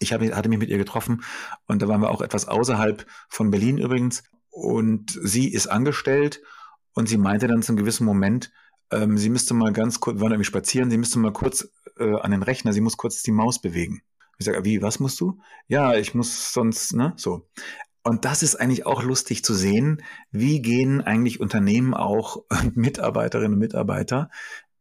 [0.00, 1.22] ich hab, hatte mich mit ihr getroffen
[1.66, 4.22] und da waren wir auch etwas außerhalb von Berlin übrigens.
[4.50, 6.40] Und sie ist angestellt
[6.98, 8.50] und sie meinte dann zu einem gewissen Moment,
[8.90, 12.16] ähm, sie müsste mal ganz kurz, wir waren nämlich spazieren, sie müsste mal kurz äh,
[12.16, 14.02] an den Rechner, sie muss kurz die Maus bewegen.
[14.36, 15.38] Ich sage, wie, was musst du?
[15.68, 17.48] Ja, ich muss sonst, ne, so.
[18.02, 22.42] Und das ist eigentlich auch lustig zu sehen, wie gehen eigentlich Unternehmen auch
[22.74, 24.28] Mitarbeiterinnen und Mitarbeiter,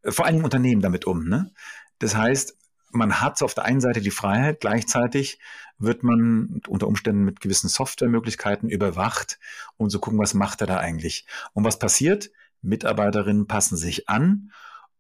[0.02, 1.30] äh, vor allem Unternehmen damit um.
[1.30, 1.52] Ne?
[2.00, 2.58] Das heißt,
[2.98, 5.40] man hat auf der einen Seite die Freiheit, gleichzeitig
[5.80, 9.40] wird man unter Umständen mit gewissen Softwaremöglichkeiten überwacht,
[9.78, 11.26] um zu gucken, was macht er da eigentlich.
[11.54, 12.32] Und was passiert?
[12.62, 14.52] Mitarbeiterinnen passen sich an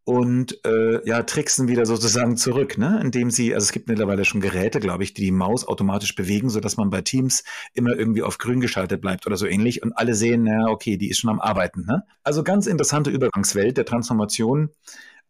[0.07, 2.97] und äh, ja, tricksen wieder sozusagen zurück, ne?
[3.03, 6.49] indem sie, also es gibt mittlerweile schon Geräte, glaube ich, die die Maus automatisch bewegen,
[6.49, 7.43] so dass man bei Teams
[7.73, 11.09] immer irgendwie auf grün geschaltet bleibt oder so ähnlich und alle sehen, na okay, die
[11.09, 11.85] ist schon am Arbeiten.
[11.85, 12.03] Ne?
[12.23, 14.69] Also ganz interessante Übergangswelt der Transformation.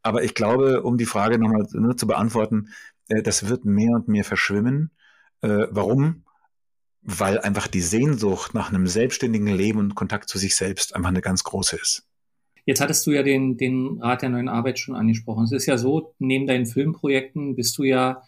[0.08, 2.70] Aber ich glaube, um die Frage nochmal ne, zu beantworten,
[3.10, 4.92] äh, das wird mehr und mehr verschwimmen.
[5.42, 6.24] Äh, warum?
[7.02, 11.20] Weil einfach die Sehnsucht nach einem selbstständigen Leben und Kontakt zu sich selbst einfach eine
[11.20, 12.08] ganz große ist.
[12.66, 15.44] Jetzt hattest du ja den, den Rat der neuen Arbeit schon angesprochen.
[15.44, 18.24] Es ist ja so, neben deinen Filmprojekten bist du ja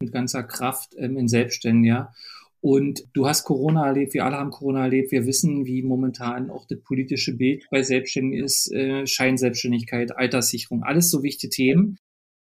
[0.00, 2.14] mit ganzer Kraft ähm, in Selbstständiger.
[2.60, 5.12] Und du hast Corona erlebt, wir alle haben Corona erlebt.
[5.12, 11.10] Wir wissen, wie momentan auch das politische Bild bei Selbstständigen ist, äh, Scheinselbstständigkeit, Alterssicherung, alles
[11.10, 11.98] so wichtige Themen.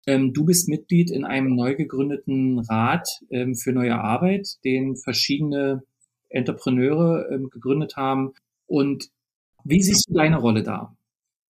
[0.07, 5.81] Ähm, du bist Mitglied in einem neu gegründeten Rat ähm, für neue Arbeit, den verschiedene
[6.29, 8.33] Entrepreneure ähm, gegründet haben.
[8.67, 9.09] Und
[9.63, 10.95] wie siehst du deine Rolle da?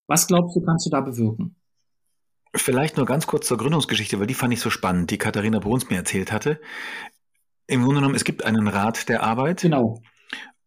[0.07, 1.55] Was glaubst du, kannst du da bewirken?
[2.53, 5.89] Vielleicht nur ganz kurz zur Gründungsgeschichte, weil die fand ich so spannend, die Katharina Bruns
[5.89, 6.61] mir erzählt hatte.
[7.67, 9.61] Im Grunde genommen, es gibt einen Rat der Arbeit.
[9.61, 10.01] Genau.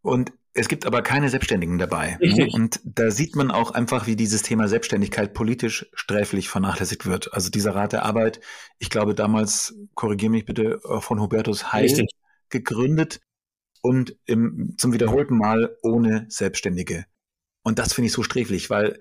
[0.03, 2.17] Und es gibt aber keine Selbstständigen dabei.
[2.21, 2.53] Richtig.
[2.53, 7.33] Und da sieht man auch einfach, wie dieses Thema Selbstständigkeit politisch sträflich vernachlässigt wird.
[7.33, 8.41] Also dieser Rat der Arbeit,
[8.79, 12.11] ich glaube damals, korrigiere mich bitte, von Hubertus Heil Richtig.
[12.49, 13.21] gegründet
[13.83, 17.05] und im, zum wiederholten Mal ohne Selbstständige.
[17.63, 18.99] Und das finde ich so sträflich, weil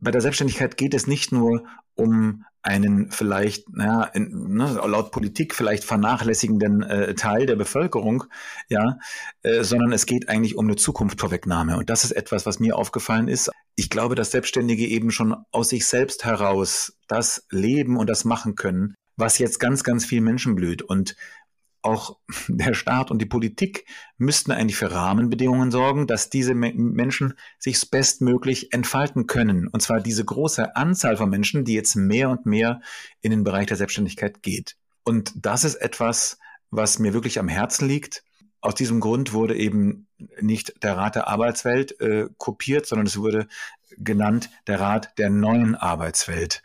[0.00, 5.54] bei der Selbstständigkeit geht es nicht nur um einen vielleicht, naja, in, ne, laut Politik
[5.54, 8.24] vielleicht vernachlässigenden äh, Teil der Bevölkerung,
[8.68, 8.98] ja,
[9.42, 11.78] äh, sondern es geht eigentlich um eine Zukunftsvorwegnahme.
[11.78, 13.50] Und das ist etwas, was mir aufgefallen ist.
[13.76, 18.56] Ich glaube, dass Selbstständige eben schon aus sich selbst heraus das leben und das machen
[18.56, 20.82] können, was jetzt ganz, ganz vielen Menschen blüht.
[20.82, 21.16] Und
[21.82, 22.18] auch
[22.48, 23.86] der Staat und die Politik
[24.18, 29.68] müssten eigentlich für Rahmenbedingungen sorgen, dass diese Menschen sich bestmöglich entfalten können.
[29.68, 32.80] Und zwar diese große Anzahl von Menschen, die jetzt mehr und mehr
[33.20, 34.76] in den Bereich der Selbstständigkeit geht.
[35.04, 36.38] Und das ist etwas,
[36.70, 38.22] was mir wirklich am Herzen liegt.
[38.60, 40.06] Aus diesem Grund wurde eben
[40.40, 43.48] nicht der Rat der Arbeitswelt äh, kopiert, sondern es wurde
[43.96, 46.62] genannt der Rat der neuen Arbeitswelt.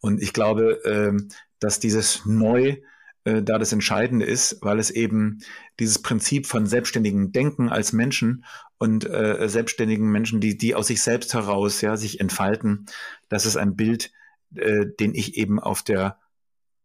[0.00, 1.12] Und ich glaube, äh,
[1.60, 2.76] dass dieses Neu
[3.24, 5.40] äh, da das Entscheidende ist, weil es eben
[5.80, 8.44] dieses Prinzip von selbstständigen Denken als Menschen
[8.78, 12.86] und äh, selbstständigen Menschen, die, die aus sich selbst heraus ja, sich entfalten,
[13.28, 14.12] das ist ein Bild,
[14.54, 16.18] äh, den ich eben auf der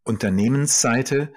[0.04, 1.34] Unternehmensseite,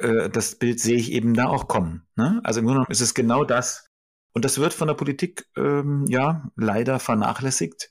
[0.00, 2.06] äh, das Bild sehe ich eben da auch kommen.
[2.16, 2.40] Ne?
[2.44, 3.90] Also im Grunde genommen ist es genau das.
[4.32, 7.90] Und das wird von der Politik ähm, ja leider vernachlässigt.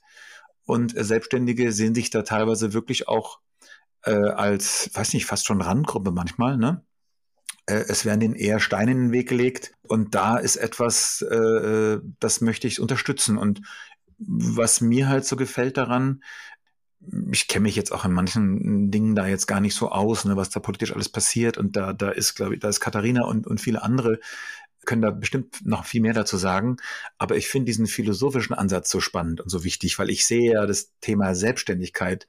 [0.64, 3.40] Und Selbstständige sehen sich da teilweise wirklich auch
[4.04, 6.84] äh, als, weiß nicht, fast schon Randgruppe manchmal, ne?
[7.66, 11.98] Äh, es werden denen eher Steine in den Weg gelegt und da ist etwas, äh,
[12.20, 13.38] das möchte ich unterstützen.
[13.38, 13.62] Und
[14.18, 16.22] was mir halt so gefällt daran,
[17.30, 20.36] ich kenne mich jetzt auch in manchen Dingen da jetzt gar nicht so aus, ne,
[20.36, 21.58] was da politisch alles passiert.
[21.58, 24.18] Und da, da ist, glaube ich, da ist Katharina und, und viele andere
[24.84, 26.78] können da bestimmt noch viel mehr dazu sagen.
[27.18, 30.66] Aber ich finde diesen philosophischen Ansatz so spannend und so wichtig, weil ich sehe ja
[30.66, 32.26] das Thema Selbstständigkeit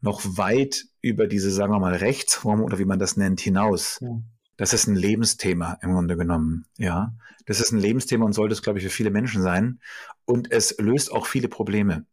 [0.00, 3.98] noch weit über diese, sagen wir mal, Rechtsform oder wie man das nennt, hinaus.
[4.00, 4.20] Ja.
[4.56, 6.66] Das ist ein Lebensthema im Grunde genommen.
[6.76, 7.14] Ja,
[7.46, 9.80] das ist ein Lebensthema und sollte es, glaube ich, für viele Menschen sein.
[10.26, 12.04] Und es löst auch viele Probleme.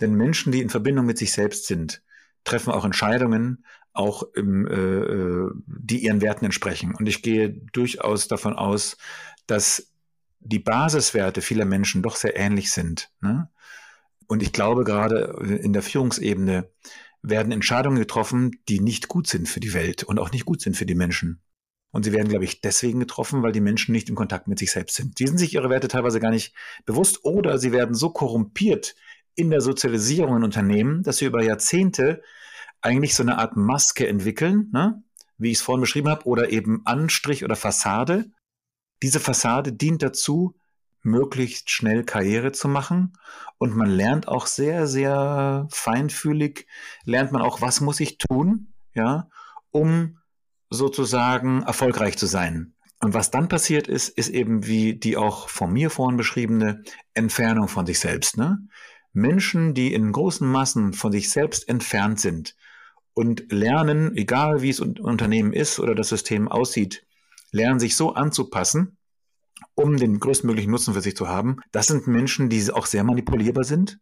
[0.00, 2.02] Denn Menschen, die in Verbindung mit sich selbst sind,
[2.44, 6.94] treffen auch Entscheidungen, auch im, äh, äh die ihren Werten entsprechen.
[6.94, 8.96] Und ich gehe durchaus davon aus,
[9.46, 9.92] dass
[10.38, 13.10] die Basiswerte vieler Menschen doch sehr ähnlich sind.
[13.20, 13.50] Ne?
[14.26, 16.70] Und ich glaube gerade in der Führungsebene
[17.22, 20.76] werden Entscheidungen getroffen, die nicht gut sind für die Welt und auch nicht gut sind
[20.76, 21.42] für die Menschen.
[21.92, 24.70] Und sie werden, glaube ich, deswegen getroffen, weil die Menschen nicht in Kontakt mit sich
[24.70, 25.18] selbst sind.
[25.18, 26.54] Die sind sich ihre Werte teilweise gar nicht
[26.86, 28.94] bewusst oder sie werden so korrumpiert
[29.34, 32.22] in der Sozialisierung in Unternehmen, dass sie über Jahrzehnte
[32.80, 35.02] eigentlich so eine Art Maske entwickeln, ne?
[35.38, 38.30] wie ich es vorhin beschrieben habe, oder eben Anstrich oder Fassade.
[39.02, 40.54] Diese Fassade dient dazu,
[41.02, 43.14] möglichst schnell Karriere zu machen.
[43.58, 46.66] Und man lernt auch sehr, sehr feinfühlig,
[47.04, 49.28] lernt man auch, was muss ich tun, ja,
[49.70, 50.18] um
[50.70, 52.74] sozusagen erfolgreich zu sein.
[53.02, 56.82] Und was dann passiert ist, ist eben wie die auch von mir vorhin beschriebene
[57.14, 58.36] Entfernung von sich selbst.
[58.36, 58.58] Ne?
[59.12, 62.56] Menschen, die in großen Massen von sich selbst entfernt sind
[63.14, 67.06] und lernen, egal wie es Unternehmen ist oder das System aussieht,
[67.52, 68.98] lernen sich so anzupassen,
[69.74, 71.58] um den größtmöglichen Nutzen für sich zu haben.
[71.72, 73.98] Das sind Menschen, die auch sehr manipulierbar sind.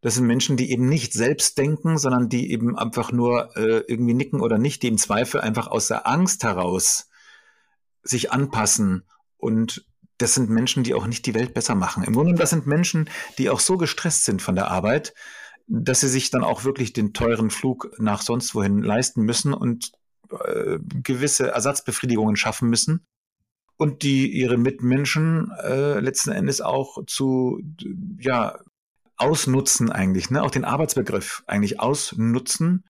[0.00, 4.14] Das sind Menschen, die eben nicht selbst denken, sondern die eben einfach nur äh, irgendwie
[4.14, 7.08] nicken oder nicht, die im Zweifel einfach aus der Angst heraus
[8.02, 9.04] sich anpassen.
[9.36, 9.86] Und
[10.18, 12.04] das sind Menschen, die auch nicht die Welt besser machen.
[12.04, 15.14] Im Grunde, das sind Menschen, die auch so gestresst sind von der Arbeit,
[15.66, 19.92] dass sie sich dann auch wirklich den teuren Flug nach sonst wohin leisten müssen und
[20.30, 23.06] äh, gewisse Ersatzbefriedigungen schaffen müssen,
[23.76, 27.60] und die ihre Mitmenschen äh, letzten Endes auch zu
[28.18, 28.58] ja
[29.16, 30.42] ausnutzen eigentlich, ne?
[30.42, 32.84] auch den Arbeitsbegriff eigentlich ausnutzen,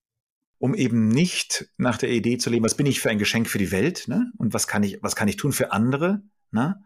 [0.59, 3.59] um eben nicht nach der Idee zu leben, was bin ich für ein Geschenk für
[3.59, 4.31] die Welt, ne?
[4.37, 6.21] Und was kann ich, was kann ich tun für andere,
[6.51, 6.83] ne?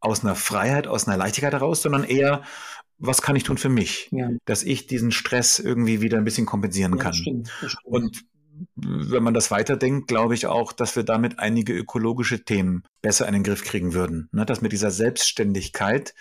[0.00, 2.42] Aus einer Freiheit, aus einer Leichtigkeit heraus, sondern eher,
[2.98, 4.30] was kann ich tun für mich, ja.
[4.44, 7.12] dass ich diesen Stress irgendwie wieder ein bisschen kompensieren ja, kann.
[7.12, 7.86] Das stimmt, das stimmt.
[7.86, 8.24] Und
[8.74, 13.34] wenn man das weiterdenkt, glaube ich auch, dass wir damit einige ökologische Themen besser in
[13.34, 14.28] den Griff kriegen würden.
[14.32, 14.44] Ne?
[14.46, 16.14] Dass mit dieser Selbstständigkeit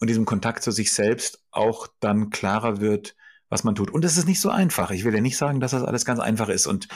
[0.00, 3.16] und diesem Kontakt zu sich selbst auch dann klarer wird,
[3.48, 3.90] was man tut.
[3.90, 4.90] Und es ist nicht so einfach.
[4.90, 6.66] Ich will ja nicht sagen, dass das alles ganz einfach ist.
[6.66, 6.88] Und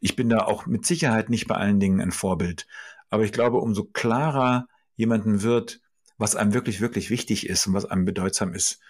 [0.00, 2.66] ich bin da auch mit Sicherheit nicht bei allen Dingen ein Vorbild.
[3.10, 4.66] Aber ich glaube, umso klarer
[4.96, 5.80] jemanden wird,
[6.18, 8.80] was einem wirklich, wirklich wichtig ist und was einem bedeutsam ist,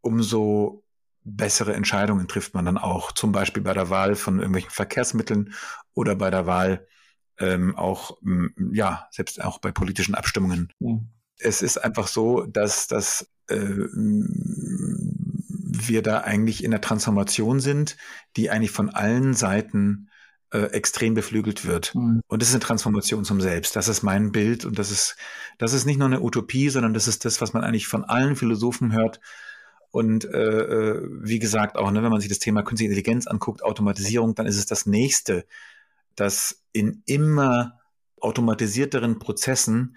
[0.00, 0.84] umso
[1.36, 5.52] bessere Entscheidungen trifft man dann auch, zum Beispiel bei der Wahl von irgendwelchen Verkehrsmitteln
[5.94, 6.86] oder bei der Wahl
[7.38, 8.18] ähm, auch,
[8.72, 10.72] ja, selbst auch bei politischen Abstimmungen.
[10.80, 10.98] Ja.
[11.38, 13.86] Es ist einfach so, dass, dass äh,
[15.78, 17.96] wir da eigentlich in der Transformation sind,
[18.36, 20.10] die eigentlich von allen Seiten
[20.50, 21.94] äh, extrem beflügelt wird.
[21.94, 22.22] Mhm.
[22.26, 23.76] Und das ist eine Transformation zum Selbst.
[23.76, 25.16] Das ist mein Bild und das ist,
[25.58, 28.34] das ist nicht nur eine Utopie, sondern das ist das, was man eigentlich von allen
[28.34, 29.20] Philosophen hört,
[29.90, 33.62] und äh, äh, wie gesagt, auch ne, wenn man sich das Thema Künstliche Intelligenz anguckt,
[33.62, 35.46] Automatisierung, dann ist es das nächste,
[36.14, 37.80] dass in immer
[38.20, 39.96] automatisierteren Prozessen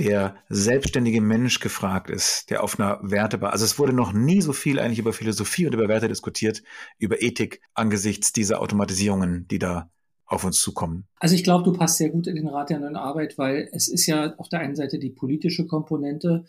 [0.00, 4.52] der selbstständige Mensch gefragt ist, der auf einer Werte, also es wurde noch nie so
[4.52, 6.62] viel eigentlich über Philosophie und über Werte diskutiert,
[6.98, 9.90] über Ethik angesichts dieser Automatisierungen, die da
[10.26, 11.06] auf uns zukommen.
[11.20, 13.88] Also ich glaube, du passt sehr gut in den Rat der neuen Arbeit, weil es
[13.88, 16.44] ist ja auf der einen Seite die politische Komponente,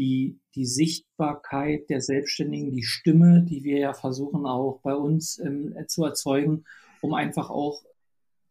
[0.00, 5.74] die, die Sichtbarkeit der Selbstständigen, die Stimme, die wir ja versuchen auch bei uns ähm,
[5.88, 6.64] zu erzeugen,
[7.02, 7.82] um einfach auch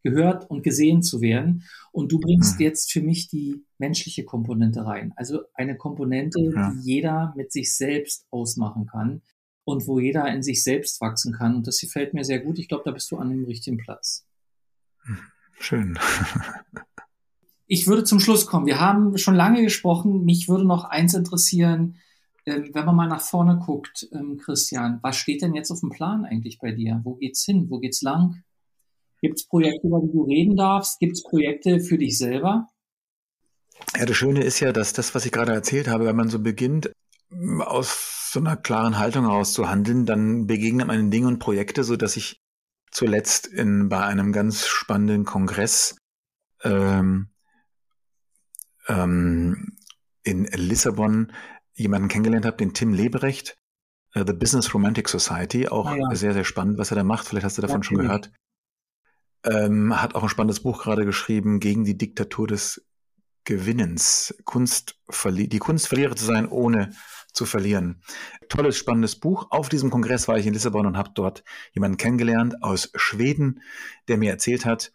[0.04, 1.64] gehört und gesehen zu werden.
[1.92, 2.66] Und du bringst mhm.
[2.66, 5.12] jetzt für mich die menschliche Komponente rein.
[5.16, 6.72] Also eine Komponente, ja.
[6.72, 9.24] die jeder mit sich selbst ausmachen kann
[9.64, 11.56] und wo jeder in sich selbst wachsen kann.
[11.56, 12.60] Und das gefällt mir sehr gut.
[12.60, 14.28] Ich glaube, da bist du an dem richtigen Platz.
[15.60, 15.98] Schön.
[17.70, 18.66] ich würde zum Schluss kommen.
[18.66, 20.26] Wir haben schon lange gesprochen.
[20.26, 21.98] Mich würde noch eins interessieren,
[22.48, 25.92] ähm, wenn man mal nach vorne guckt, ähm, Christian, was steht denn jetzt auf dem
[25.92, 27.00] Plan eigentlich bei dir?
[27.04, 27.68] Wo geht's hin?
[27.70, 28.44] Wo geht's lang?
[29.22, 31.00] Gibt es Projekte, über die du reden darfst?
[31.00, 32.68] Gibt es Projekte für dich selber?
[33.96, 36.40] Ja, das Schöne ist ja, dass das, was ich gerade erzählt habe, wenn man so
[36.40, 36.92] beginnt,
[37.60, 41.98] aus so einer klaren Haltung heraus zu handeln, dann begegnen einem Dinge und Projekte, so
[41.98, 42.42] dass ich
[42.90, 45.96] zuletzt in, bei einem ganz spannenden Kongress
[46.64, 47.30] ähm,
[48.90, 49.78] ähm,
[50.24, 51.32] in Lissabon
[51.74, 53.58] jemanden kennengelernt habe, den Tim Leberecht,
[54.16, 56.16] uh, The Business Romantic Society, auch ah, ja.
[56.16, 57.28] sehr, sehr spannend, was er da macht.
[57.28, 58.32] Vielleicht hast du davon ja, schon gehört.
[59.46, 62.86] Ähm, hat auch ein spannendes Buch gerade geschrieben gegen die Diktatur des
[63.46, 64.36] Gewinnens.
[64.44, 66.92] Kunst die Kunst, Verlierer zu sein, ohne
[67.32, 68.02] zu verlieren.
[68.50, 69.48] Tolles, spannendes Buch.
[69.50, 73.62] Auf diesem Kongress war ich in Lissabon und habe dort jemanden kennengelernt aus Schweden,
[74.08, 74.92] der mir erzählt hat,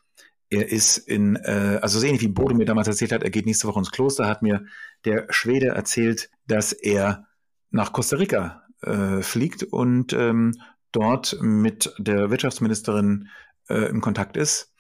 [0.55, 3.47] er ist in, äh, also so ähnlich wie Bodo mir damals erzählt hat, er geht
[3.47, 4.65] nächste Woche ins Kloster, hat mir
[5.05, 7.27] der Schwede erzählt, dass er
[7.71, 10.53] nach Costa Rica äh, fliegt und ähm,
[10.93, 13.29] dort mit der Wirtschaftsministerin
[13.69, 14.73] äh, im Kontakt ist,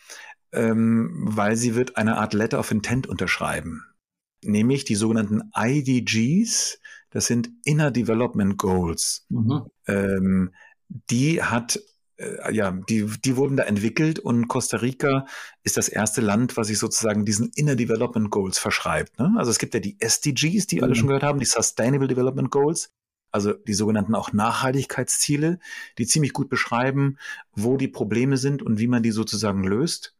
[0.53, 3.83] ähm, weil sie wird eine Art Letter of Intent unterschreiben,
[4.43, 6.79] nämlich die sogenannten IDGs,
[7.11, 9.27] das sind Inner Development Goals.
[9.29, 9.67] Mhm.
[9.87, 10.55] Ähm,
[10.89, 11.81] die hat
[12.53, 15.27] ja, die, die wurden da entwickelt und Costa Rica
[15.63, 19.19] ist das erste Land, was sich sozusagen diesen Inner Development Goals verschreibt.
[19.19, 19.35] Ne?
[19.37, 20.85] Also es gibt ja die SDGs, die mhm.
[20.85, 22.91] alle schon gehört haben, die Sustainable Development Goals,
[23.33, 25.59] also die sogenannten auch Nachhaltigkeitsziele,
[25.99, 27.19] die ziemlich gut beschreiben,
[27.53, 30.15] wo die Probleme sind und wie man die sozusagen löst.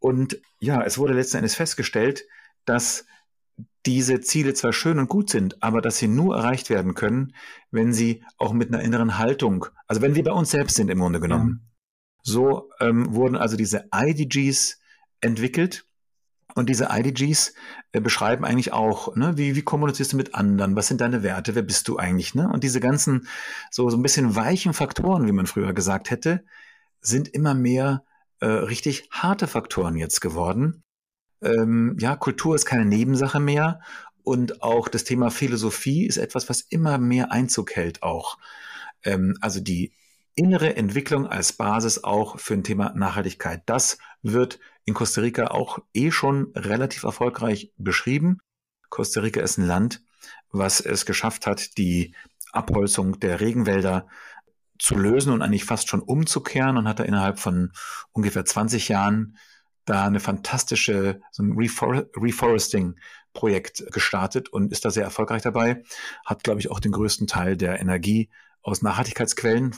[0.00, 2.26] Und ja, es wurde letzten Endes festgestellt,
[2.64, 3.06] dass
[3.86, 7.34] diese Ziele zwar schön und gut sind, aber dass sie nur erreicht werden können,
[7.70, 10.98] wenn sie auch mit einer inneren Haltung, also wenn wir bei uns selbst sind im
[10.98, 11.60] Grunde genommen.
[11.62, 11.70] Ja.
[12.22, 14.78] So ähm, wurden also diese IDGs
[15.22, 15.86] entwickelt
[16.54, 17.54] und diese IDGs
[17.92, 21.54] äh, beschreiben eigentlich auch, ne, wie, wie kommunizierst du mit anderen, was sind deine Werte,
[21.54, 22.48] wer bist du eigentlich, ne?
[22.52, 23.28] Und diese ganzen
[23.70, 26.44] so, so ein bisschen weichen Faktoren, wie man früher gesagt hätte,
[27.00, 28.04] sind immer mehr
[28.40, 30.82] äh, richtig harte Faktoren jetzt geworden,
[31.42, 33.80] ähm, ja, Kultur ist keine Nebensache mehr
[34.22, 38.38] und auch das Thema Philosophie ist etwas, was immer mehr Einzug hält auch.
[39.02, 39.92] Ähm, also die
[40.34, 43.62] innere Entwicklung als Basis auch für ein Thema Nachhaltigkeit.
[43.66, 48.40] Das wird in Costa Rica auch eh schon relativ erfolgreich beschrieben.
[48.88, 50.02] Costa Rica ist ein Land,
[50.50, 52.14] was es geschafft hat, die
[52.52, 54.06] Abholzung der Regenwälder
[54.78, 57.72] zu lösen und eigentlich fast schon umzukehren und hat da innerhalb von
[58.12, 59.36] ungefähr 20 Jahren
[59.90, 65.82] da eine fantastische, so ein Refor Reforesting-Projekt gestartet und ist da sehr erfolgreich dabei.
[66.24, 68.30] Hat, glaube ich, auch den größten Teil der Energie
[68.62, 69.74] aus Nachhaltigkeitsquellen.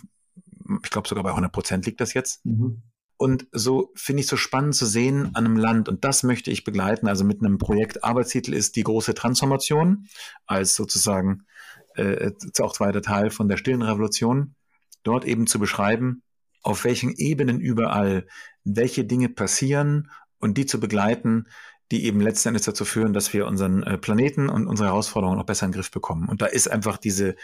[0.84, 2.44] Ich glaube, sogar bei 100 Prozent liegt das jetzt.
[2.44, 2.82] Mhm.
[3.16, 6.64] Und so finde ich so spannend zu sehen an einem Land, und das möchte ich
[6.64, 8.04] begleiten, also mit einem Projekt.
[8.04, 10.08] Arbeitstitel ist die große Transformation,
[10.46, 11.46] als sozusagen
[11.94, 14.56] äh, auch zweiter Teil von der stillen Revolution,
[15.04, 16.22] dort eben zu beschreiben,
[16.62, 18.26] auf welchen Ebenen überall
[18.64, 21.46] welche Dinge passieren und die zu begleiten,
[21.90, 25.46] die eben letzten Endes dazu führen, dass wir unseren äh, Planeten und unsere Herausforderungen noch
[25.46, 26.28] besser in den Griff bekommen.
[26.28, 27.36] Und da ist einfach diese,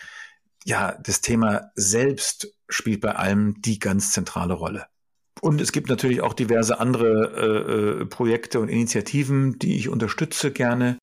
[0.65, 4.87] ja, das Thema selbst spielt bei allem die ganz zentrale Rolle.
[5.41, 10.51] Und es gibt natürlich auch diverse andere äh, äh Projekte und Initiativen, die ich unterstütze
[10.51, 10.99] gerne.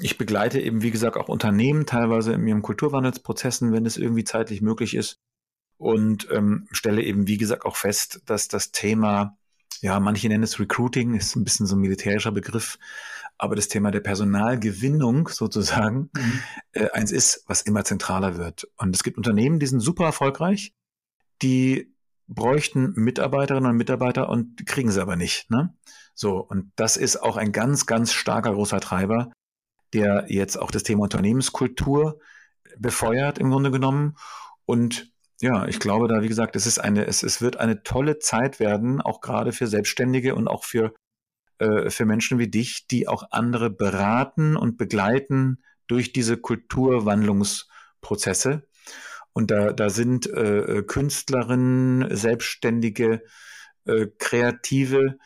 [0.00, 4.62] Ich begleite eben, wie gesagt, auch Unternehmen teilweise in ihren Kulturwandelsprozessen, wenn es irgendwie zeitlich
[4.62, 5.18] möglich ist
[5.76, 9.36] und ähm, stelle eben, wie gesagt, auch fest, dass das Thema,
[9.80, 12.78] ja, manche nennen es Recruiting, ist ein bisschen so ein militärischer Begriff,
[13.38, 16.42] aber das Thema der Personalgewinnung sozusagen mhm.
[16.72, 18.68] äh, eins ist, was immer zentraler wird.
[18.76, 20.72] Und es gibt Unternehmen, die sind super erfolgreich,
[21.42, 21.92] die
[22.26, 25.50] bräuchten Mitarbeiterinnen und Mitarbeiter und kriegen sie aber nicht.
[25.50, 25.74] Ne?
[26.14, 29.32] So, und das ist auch ein ganz, ganz starker großer Treiber,
[29.92, 32.18] der jetzt auch das Thema Unternehmenskultur
[32.78, 34.16] befeuert im Grunde genommen
[34.64, 38.18] und ja, ich glaube da, wie gesagt, es ist eine, es, es wird eine tolle
[38.18, 40.94] Zeit werden, auch gerade für Selbstständige und auch für,
[41.58, 48.66] äh, für Menschen wie dich, die auch andere beraten und begleiten durch diese Kulturwandlungsprozesse.
[49.32, 53.22] Und da, da sind äh, Künstlerinnen, Selbstständige,
[53.84, 55.18] äh, Kreative,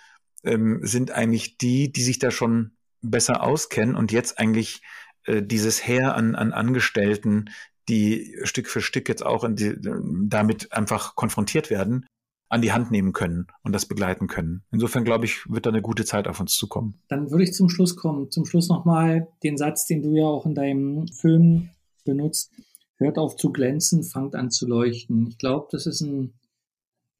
[0.44, 4.80] ähm, sind eigentlich die, die sich da schon besser auskennen und jetzt eigentlich
[5.24, 7.50] äh, dieses Heer an, an Angestellten,
[7.88, 12.06] die Stück für Stück jetzt auch die, damit einfach konfrontiert werden,
[12.48, 14.62] an die Hand nehmen können und das begleiten können.
[14.70, 17.02] Insofern glaube ich, wird da eine gute Zeit auf uns zukommen.
[17.08, 18.30] Dann würde ich zum Schluss kommen.
[18.30, 21.70] Zum Schluss nochmal den Satz, den du ja auch in deinem Film
[22.04, 22.50] benutzt.
[22.96, 25.28] Hört auf zu glänzen, fangt an zu leuchten.
[25.28, 26.32] Ich glaube, das ist ein,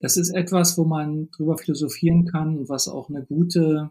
[0.01, 3.91] das ist etwas, wo man drüber philosophieren kann und was auch eine gute,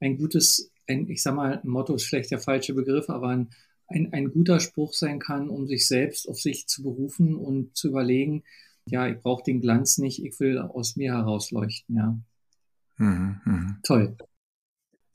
[0.00, 3.50] ein gutes, ein, ich sag mal, Motto ist vielleicht der falsche Begriff, aber ein,
[3.86, 7.88] ein, ein guter Spruch sein kann, um sich selbst auf sich zu berufen und zu
[7.88, 8.44] überlegen,
[8.86, 12.18] ja, ich brauche den Glanz nicht, ich will aus mir herausleuchten, ja.
[12.96, 13.78] Mhm, mh.
[13.82, 14.16] Toll.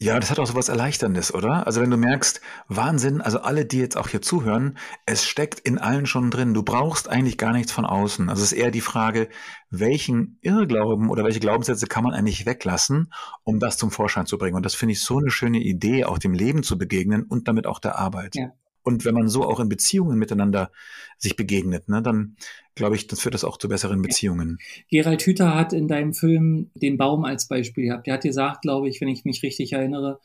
[0.02, 1.68] Ja, das hat auch so was Erleichterndes, oder?
[1.68, 2.40] Also wenn du merkst,
[2.70, 6.54] Wahnsinn, also alle, die jetzt auch hier zuhören, es steckt in allen schon drin.
[6.54, 8.30] Du brauchst eigentlich gar nichts von außen.
[8.30, 9.28] Also es ist eher die Frage,
[9.70, 13.12] welchen Irrglauben oder welche Glaubenssätze kann man eigentlich weglassen,
[13.44, 14.56] um das zum Vorschein zu bringen.
[14.56, 17.68] Und das finde ich so eine schöne Idee, auch dem Leben zu begegnen und damit
[17.68, 18.36] auch der Arbeit.
[18.36, 18.54] Ja.
[18.84, 20.72] Und wenn man so auch in Beziehungen miteinander
[21.18, 22.38] sich begegnet, ne, dann
[22.76, 24.58] glaube ich, das führt das auch zu besseren Beziehungen.
[24.90, 28.08] Gerald Hüther hat in deinem Film den Baum als Beispiel gehabt.
[28.08, 30.20] Der hat gesagt, glaube ich, wenn ich mich richtig erinnere,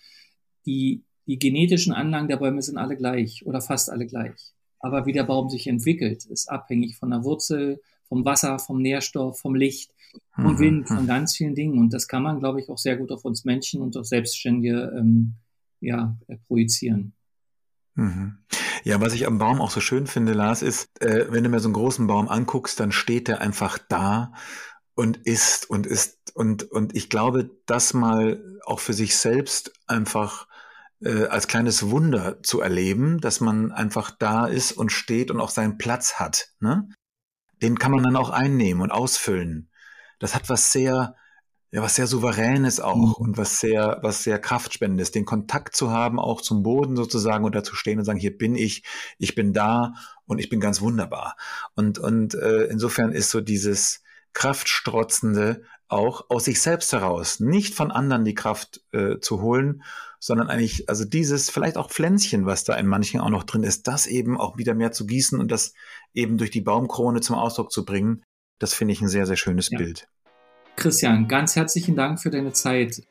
[0.67, 4.55] die, die genetischen Anlagen der Bäume sind alle gleich oder fast alle gleich.
[4.79, 9.41] Aber wie der Baum sich entwickelt, ist abhängig von der Wurzel, vom Wasser, vom Nährstoff,
[9.41, 9.93] vom Licht,
[10.35, 10.59] vom mhm.
[10.59, 11.79] Wind, von ganz vielen Dingen.
[11.79, 14.95] Und das kann man, glaube ich, auch sehr gut auf uns Menschen und auf Selbstständige
[14.97, 15.35] ähm,
[15.81, 17.15] ja, projizieren.
[17.95, 18.39] Mhm.
[18.83, 21.61] Ja, was ich am Baum auch so schön finde, Lars, ist, äh, wenn du mir
[21.61, 24.33] so einen großen Baum anguckst, dann steht der einfach da
[24.95, 30.47] und ist und ist und und ich glaube, das mal auch für sich selbst einfach
[31.01, 35.51] äh, als kleines Wunder zu erleben, dass man einfach da ist und steht und auch
[35.51, 36.49] seinen Platz hat.
[36.61, 36.89] Ne?
[37.63, 39.71] Den kann man dann auch einnehmen und ausfüllen.
[40.19, 41.17] das hat was sehr,
[41.75, 43.13] ja, was sehr Souveränes auch mhm.
[43.15, 47.53] und was sehr, was sehr Kraftspendendes, den Kontakt zu haben, auch zum Boden sozusagen und
[47.57, 48.85] da zu stehen und sagen, hier bin ich,
[49.19, 49.95] ich bin da
[50.25, 51.37] und ich bin ganz wunderbar.
[51.75, 54.05] Und, und äh, insofern ist so dieses
[54.35, 59.83] Kraftstrotzende auch aus sich selbst heraus, nicht von anderen die Kraft äh, zu holen,
[60.21, 63.89] sondern eigentlich, also dieses vielleicht auch Pflänzchen, was da in manchen auch noch drin ist,
[63.89, 65.75] das eben auch wieder mehr zu gießen und das
[66.13, 68.23] eben durch die Baumkrone zum Ausdruck zu bringen,
[68.61, 69.79] das finde ich ein sehr, sehr schönes ja.
[69.79, 70.09] Bild.
[70.77, 73.03] Christian, ganz herzlichen Dank für deine Zeit.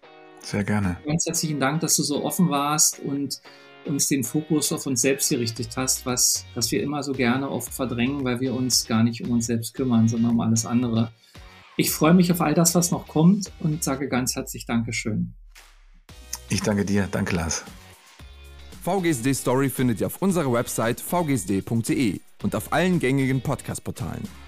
[0.42, 0.98] Sehr gerne.
[1.06, 3.42] Ganz herzlichen Dank, dass du so offen warst und
[3.86, 7.74] uns den Fokus auf uns selbst gerichtet hast, was, was wir immer so gerne oft
[7.74, 11.12] verdrängen, weil wir uns gar nicht um uns selbst kümmern, sondern um alles andere.
[11.76, 15.34] Ich freue mich auf all das, was noch kommt und sage ganz herzlich Dankeschön.
[16.50, 17.08] Ich danke dir.
[17.12, 17.64] Danke, Lars.
[18.84, 24.43] VGSD Story findet ihr auf unserer Website vgsd.de und auf allen gängigen Podcast-Portalen.